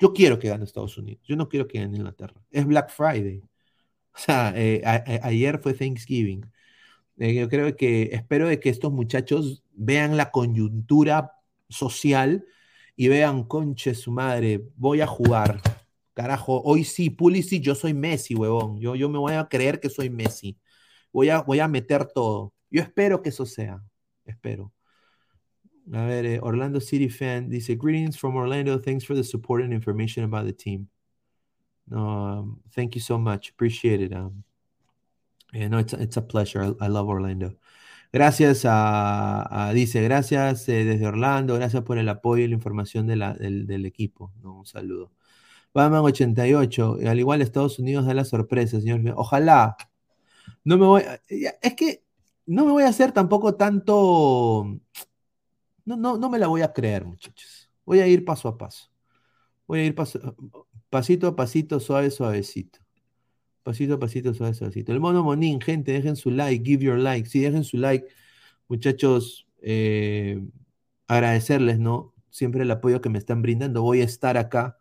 [0.00, 1.22] yo quiero que gane Estados Unidos.
[1.24, 2.42] Yo no quiero que gane Inglaterra.
[2.50, 3.42] Es Black Friday.
[4.12, 4.82] O sea, eh,
[5.22, 6.44] ayer fue Thanksgiving.
[7.18, 11.32] Eh, yo creo que espero de que estos muchachos vean la coyuntura
[11.68, 12.46] social
[12.96, 15.60] y vean, conche su madre, voy a jugar.
[16.14, 18.78] Carajo, hoy sí, Pulisic, yo soy Messi, huevón.
[18.80, 20.58] Yo, yo me voy a creer que soy Messi.
[21.12, 22.54] Voy a, voy a meter todo.
[22.70, 23.82] Yo espero que eso sea.
[24.24, 24.72] Espero.
[25.92, 28.78] A ver, eh, Orlando City fan dice, greetings from Orlando.
[28.78, 30.88] Thanks for the support and information about the team.
[31.90, 33.50] Um, thank you so much.
[33.50, 34.12] Appreciate it.
[34.12, 34.44] Um,
[35.52, 36.74] yeah, no, it's, it's a pleasure.
[36.80, 37.56] I, love Orlando.
[38.12, 43.86] Gracias a, dice, gracias eh, desde Orlando, gracias por el apoyo y la información del,
[43.86, 44.32] equipo.
[44.42, 45.12] Un saludo.
[45.74, 49.00] Batman 88, al igual Estados Unidos da la sorpresa, señor.
[49.16, 49.76] Ojalá.
[50.64, 51.02] No me voy.
[51.28, 52.02] Es que
[52.46, 54.80] no me voy a hacer tampoco tanto.
[55.84, 57.70] No, no, no me la voy a creer, muchachos.
[57.84, 58.90] Voy a ir paso a paso.
[59.66, 60.36] Voy a ir paso,
[60.90, 62.80] pasito a pasito, suave, suavecito.
[63.68, 64.92] Pasito a pasito, suave, suavecito.
[64.92, 67.28] El mono monín, gente, dejen su like, give your like.
[67.28, 68.08] Sí, dejen su like.
[68.66, 70.42] Muchachos, eh,
[71.06, 72.14] agradecerles, ¿no?
[72.30, 73.82] Siempre el apoyo que me están brindando.
[73.82, 74.78] Voy a estar acá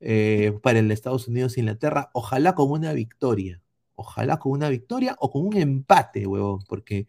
[0.00, 3.62] eh, para el Estados Unidos Inglaterra, ojalá con una victoria.
[3.94, 7.06] Ojalá con una victoria o con un empate, huevón, porque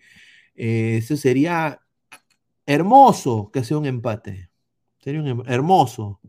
[0.53, 1.81] eh, eso sería
[2.67, 4.51] hermoso que sea un empate.
[4.99, 6.21] Sería un hermoso.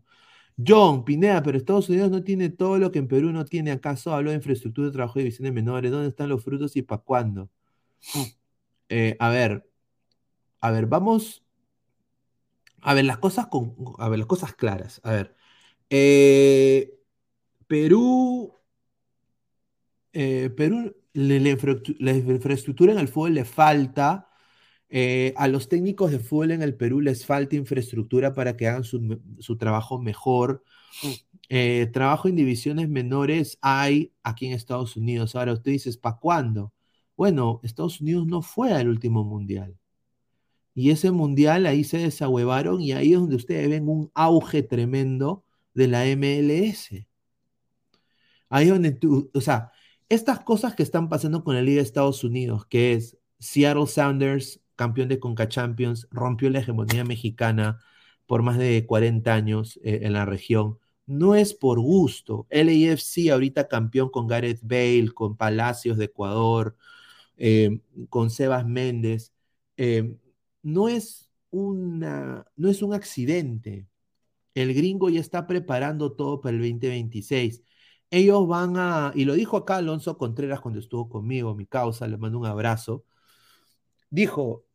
[0.65, 3.73] John Pineda, pero Estados Unidos no tiene todo lo que en Perú no tiene.
[3.73, 5.91] ¿Acaso habló de infraestructura, de trabajo y divisiones menores?
[5.91, 7.51] ¿Dónde están los frutos y para cuándo?
[8.89, 9.69] Eh, a ver,
[10.61, 11.45] a ver, vamos
[12.81, 15.01] a ver las cosas con, a ver las cosas claras.
[15.05, 15.37] A ver,
[15.91, 16.99] eh,
[17.67, 18.57] Perú
[20.19, 24.31] eh, Perú, la, infraestructura en el fútbol le falta.
[24.89, 28.85] Eh, a los técnicos de fútbol en el Perú les falta infraestructura para que hagan
[28.85, 30.63] su, trabajo mejor.
[31.49, 35.35] Eh, trabajo en divisiones menores hay aquí en Estados Unidos.
[35.35, 36.73] Ahora usted dice, ¿para cuándo?
[37.17, 39.77] Bueno, Estados Unidos no fue al último mundial.
[40.75, 45.45] Y ese mundial ahí se desahuevaron y ahí es donde ustedes ven un auge tremendo
[45.75, 47.07] de la MLS.
[48.49, 49.73] Ahí es donde tú, o sea,
[50.09, 54.61] estas cosas que están pasando con la Liga de Estados Unidos, que es Seattle Sounders,
[54.77, 57.81] campeón de Conca Champions, rompió la hegemonía mexicana
[58.27, 62.47] por más de 40 años eh, en la región, no es por gusto.
[62.51, 66.77] LAFC ahorita campeón con Gareth Bale, con Palacios de Ecuador,
[67.37, 69.33] eh, con Sebas Méndez,
[69.77, 70.17] eh,
[70.63, 73.87] no, es una, no es un accidente.
[74.55, 77.63] El gringo ya está preparando todo para el 2026
[78.11, 82.17] ellos van a, y lo dijo acá Alonso Contreras cuando estuvo conmigo, mi causa, le
[82.19, 83.05] mando un abrazo,
[84.11, 84.66] dijo,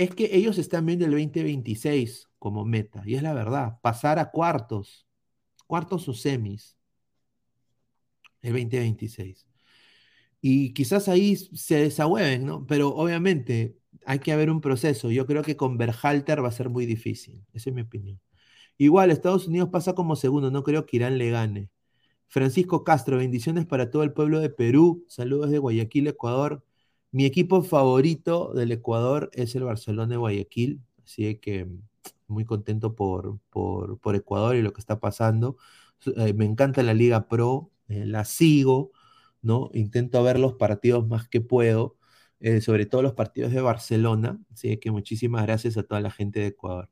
[0.00, 4.30] es que ellos están viendo el 2026 como meta, y es la verdad, pasar a
[4.30, 5.06] cuartos,
[5.66, 6.78] cuartos o semis,
[8.40, 9.46] el 2026.
[10.40, 12.66] Y quizás ahí se desahueven, ¿no?
[12.66, 13.76] Pero obviamente
[14.06, 15.10] hay que haber un proceso.
[15.10, 17.44] Yo creo que con Berhalter va a ser muy difícil.
[17.52, 18.20] Esa es mi opinión.
[18.78, 20.50] Igual, Estados Unidos pasa como segundo.
[20.50, 21.70] No creo que Irán le gane.
[22.28, 25.04] Francisco Castro, bendiciones para todo el pueblo de Perú.
[25.08, 26.64] Saludos de Guayaquil, Ecuador.
[27.12, 31.68] Mi equipo favorito del Ecuador es el Barcelona de Guayaquil, así que
[32.28, 35.56] muy contento por, por, por Ecuador y lo que está pasando.
[36.16, 38.92] Eh, me encanta la Liga Pro, eh, la sigo,
[39.42, 39.70] ¿no?
[39.74, 41.96] Intento ver los partidos más que puedo,
[42.40, 46.40] eh, sobre todo los partidos de Barcelona, así que muchísimas gracias a toda la gente
[46.40, 46.90] de Ecuador.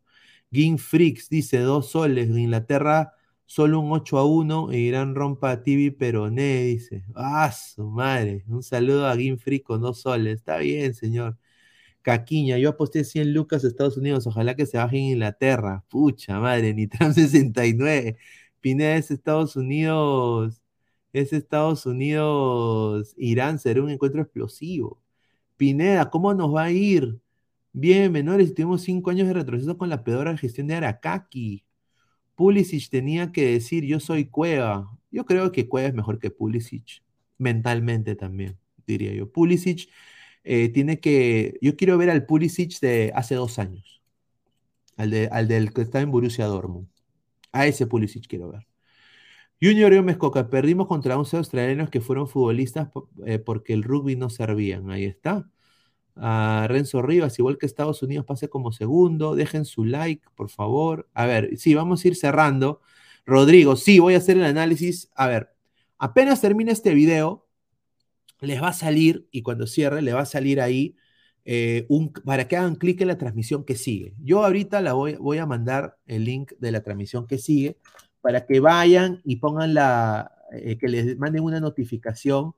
[0.53, 3.12] Gin Freaks dice dos soles, Inglaterra
[3.49, 7.05] solo un 8 a 1, e Irán rompa a TV Peroné, dice.
[7.16, 8.44] Ah, su madre.
[8.49, 10.36] Un saludo a Gin Freak con dos soles.
[10.38, 11.38] Está bien, señor.
[12.03, 15.84] Caquiña, yo aposté 100 lucas Estados Unidos, ojalá que se baje en Inglaterra.
[15.88, 18.18] Pucha madre, ni Trump 69.
[18.61, 20.62] Pineda es Estados Unidos,
[21.12, 25.03] es Estados Unidos, Irán será un encuentro explosivo.
[25.57, 27.20] Pineda, ¿cómo nos va a ir?
[27.72, 31.64] Bien, menores, tuvimos cinco años de retroceso con la peor gestión de Arakaki.
[32.39, 34.97] Pulisic tenía que decir, yo soy Cueva.
[35.11, 37.03] Yo creo que Cueva es mejor que Pulisic,
[37.36, 39.32] mentalmente también, diría yo.
[39.32, 39.91] Pulisic
[40.45, 44.03] eh, tiene que, yo quiero ver al Pulisic de hace dos años,
[44.97, 46.86] al, de, al del que está en Borussia Dortmund.
[47.51, 48.68] A ese Pulisic quiero ver.
[49.61, 52.89] Junior y Mescoca, perdimos contra 11 australianos que fueron futbolistas
[53.26, 54.91] eh, porque el rugby no servían.
[54.93, 55.51] Ahí está.
[56.21, 59.35] A Renzo Rivas, igual que Estados Unidos, pase como segundo.
[59.35, 61.09] Dejen su like, por favor.
[61.14, 62.81] A ver, sí, vamos a ir cerrando.
[63.25, 65.11] Rodrigo, sí, voy a hacer el análisis.
[65.14, 65.51] A ver,
[65.99, 67.47] apenas termine este video,
[68.41, 70.97] les va a salir, y cuando cierre, le va a salir ahí
[71.51, 74.14] eh, un, para que hagan clic en la transmisión que sigue.
[74.23, 77.79] Yo ahorita la voy, a mandar el link de la transmisión que sigue
[78.21, 82.55] para que vayan y pongan la, eh, que les manden una notificación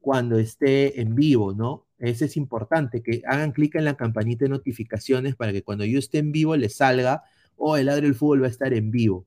[0.00, 1.86] cuando esté en vivo, ¿no?
[1.98, 5.98] Eso es importante, que hagan clic en la campanita de notificaciones para que cuando yo
[5.98, 7.24] esté en vivo les salga,
[7.56, 9.26] o oh, el ladro del fútbol va a estar en vivo.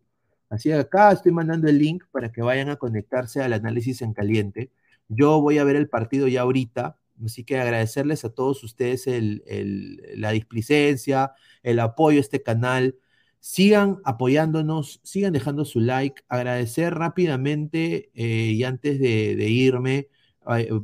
[0.49, 4.13] Así que acá estoy mandando el link para que vayan a conectarse al análisis en
[4.13, 4.71] caliente.
[5.07, 10.31] Yo voy a ver el partido ya ahorita, Así que agradecerles a todos ustedes la
[10.31, 12.97] displicencia, el apoyo a este canal.
[13.39, 16.23] Sigan apoyándonos, sigan dejando su like.
[16.29, 20.07] Agradecer rápidamente eh, y antes de, irme,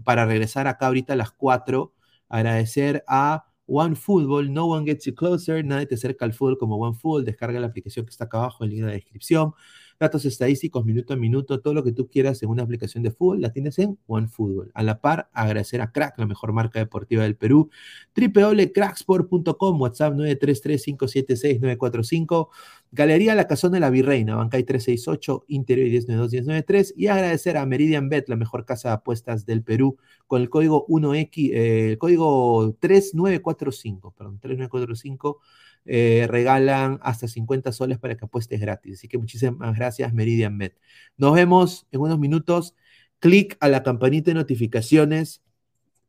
[0.04, 1.94] para regresar acá ahorita a las 4,
[2.30, 7.26] agradecer a OneFootball, No One Gets You Closer, nadie te acerca al fútbol como OneFootball.
[7.26, 9.54] Descarga la aplicación que está acá abajo en la descripción
[10.00, 13.42] datos estadísticos minuto a minuto, todo lo que tú quieras en una aplicación de fútbol,
[13.42, 14.72] la tienes en OneFootball.
[14.74, 17.70] A la par, agradecer a Crack, la mejor marca deportiva del Perú,
[18.16, 22.48] www.cracksport.com, WhatsApp 933-576-945,
[22.92, 28.30] Galería La Casona de la Virreina, Bancay 368, Interior 1092-1093, y agradecer a Meridian Bet,
[28.30, 29.98] la mejor casa de apuestas del Perú,
[30.28, 35.42] con el código 1X, eh, el código 3945, perdón, 3945,
[35.86, 39.00] eh, regalan hasta 50 soles para que apuestes gratis.
[39.00, 40.78] Así que muchísimas gracias, Meridian Bet.
[41.18, 42.76] Nos vemos en unos minutos.
[43.20, 45.44] Clic a la campanita de notificaciones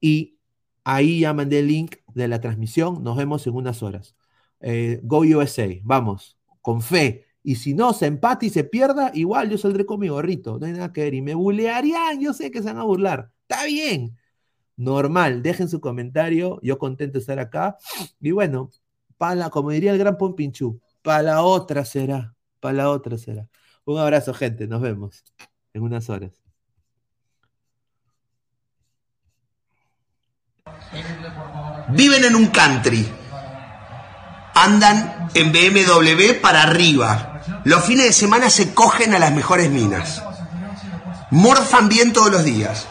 [0.01, 0.39] y
[0.85, 3.03] ahí ya mandé el link de la transmisión.
[3.03, 4.15] Nos vemos en unas horas.
[4.61, 7.27] Eh, Go USA, vamos, con fe.
[7.43, 10.67] Y si no se empate y se pierda, igual yo saldré con mi gorrito, no
[10.67, 11.15] hay nada que ver.
[11.15, 13.33] Y me bulearían, yo sé que se van a burlar.
[13.49, 14.17] Está bien,
[14.77, 15.43] normal.
[15.43, 17.79] Dejen su comentario, yo contento de estar acá.
[18.21, 18.71] Y bueno,
[19.21, 23.47] para, como diría el gran Pompinchú, para la otra será, para la otra será.
[23.85, 25.23] Un abrazo, gente, nos vemos
[25.75, 26.33] en unas horas.
[31.91, 33.07] Viven en un country,
[34.55, 40.25] andan en BMW para arriba, los fines de semana se cogen a las mejores minas,
[41.31, 42.89] morfan bien todos los días.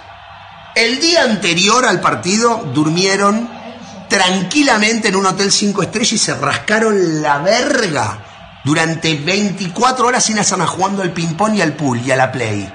[0.76, 3.59] El día anterior al partido durmieron
[4.10, 8.20] tranquilamente en un hotel 5 estrellas y se rascaron la verga
[8.66, 12.72] durante 24 horas sin estar jugando al ping-pong y al pool y a la play.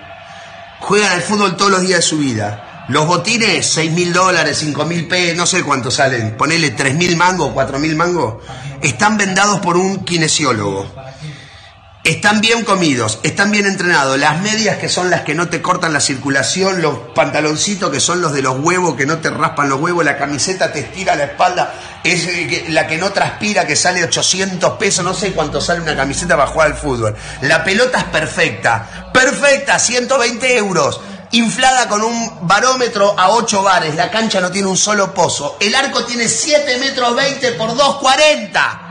[0.81, 2.87] Juegan al fútbol todos los días de su vida.
[2.89, 7.17] Los botines, 6 mil dólares, 5 mil p, no sé cuánto salen, ponele 3 mil
[7.17, 8.43] mangos, 4 mil mangos,
[8.83, 10.87] están vendados por un kinesiólogo.
[12.05, 14.19] Están bien comidos, están bien entrenados.
[14.19, 18.21] Las medias que son las que no te cortan la circulación, los pantaloncitos que son
[18.21, 21.25] los de los huevos que no te raspan los huevos, la camiseta te estira la
[21.25, 21.73] espalda,
[22.05, 25.97] es eh, la que no transpira que sale 800 pesos, no sé cuánto sale una
[25.97, 27.17] camiseta para jugar al fútbol.
[27.41, 31.01] La pelota es perfecta, perfecta, 120 euros.
[31.31, 35.75] Inflada con un barómetro a 8 bares, la cancha no tiene un solo pozo, el
[35.75, 38.84] arco tiene 7 metros 20 por 2,40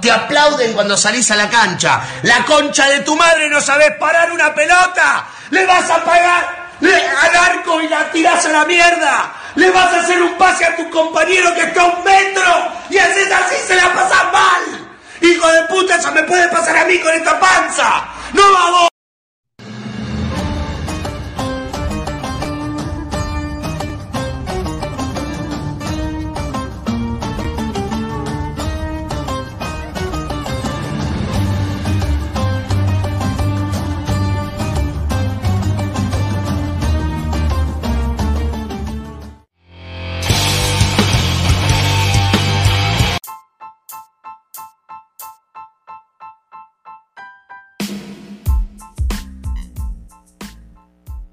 [0.00, 2.00] te aplauden cuando salís a la cancha.
[2.22, 5.26] La concha de tu madre no sabes parar una pelota.
[5.50, 9.32] Le vas a pagar al arco y la tirás a la mierda.
[9.54, 12.98] Le vas a hacer un pase a tu compañero que está a un metro y
[12.98, 14.88] haces así se la pasas mal.
[15.20, 18.04] Hijo de puta, eso me puede pasar a mí con esta panza.
[18.32, 18.88] No vamos.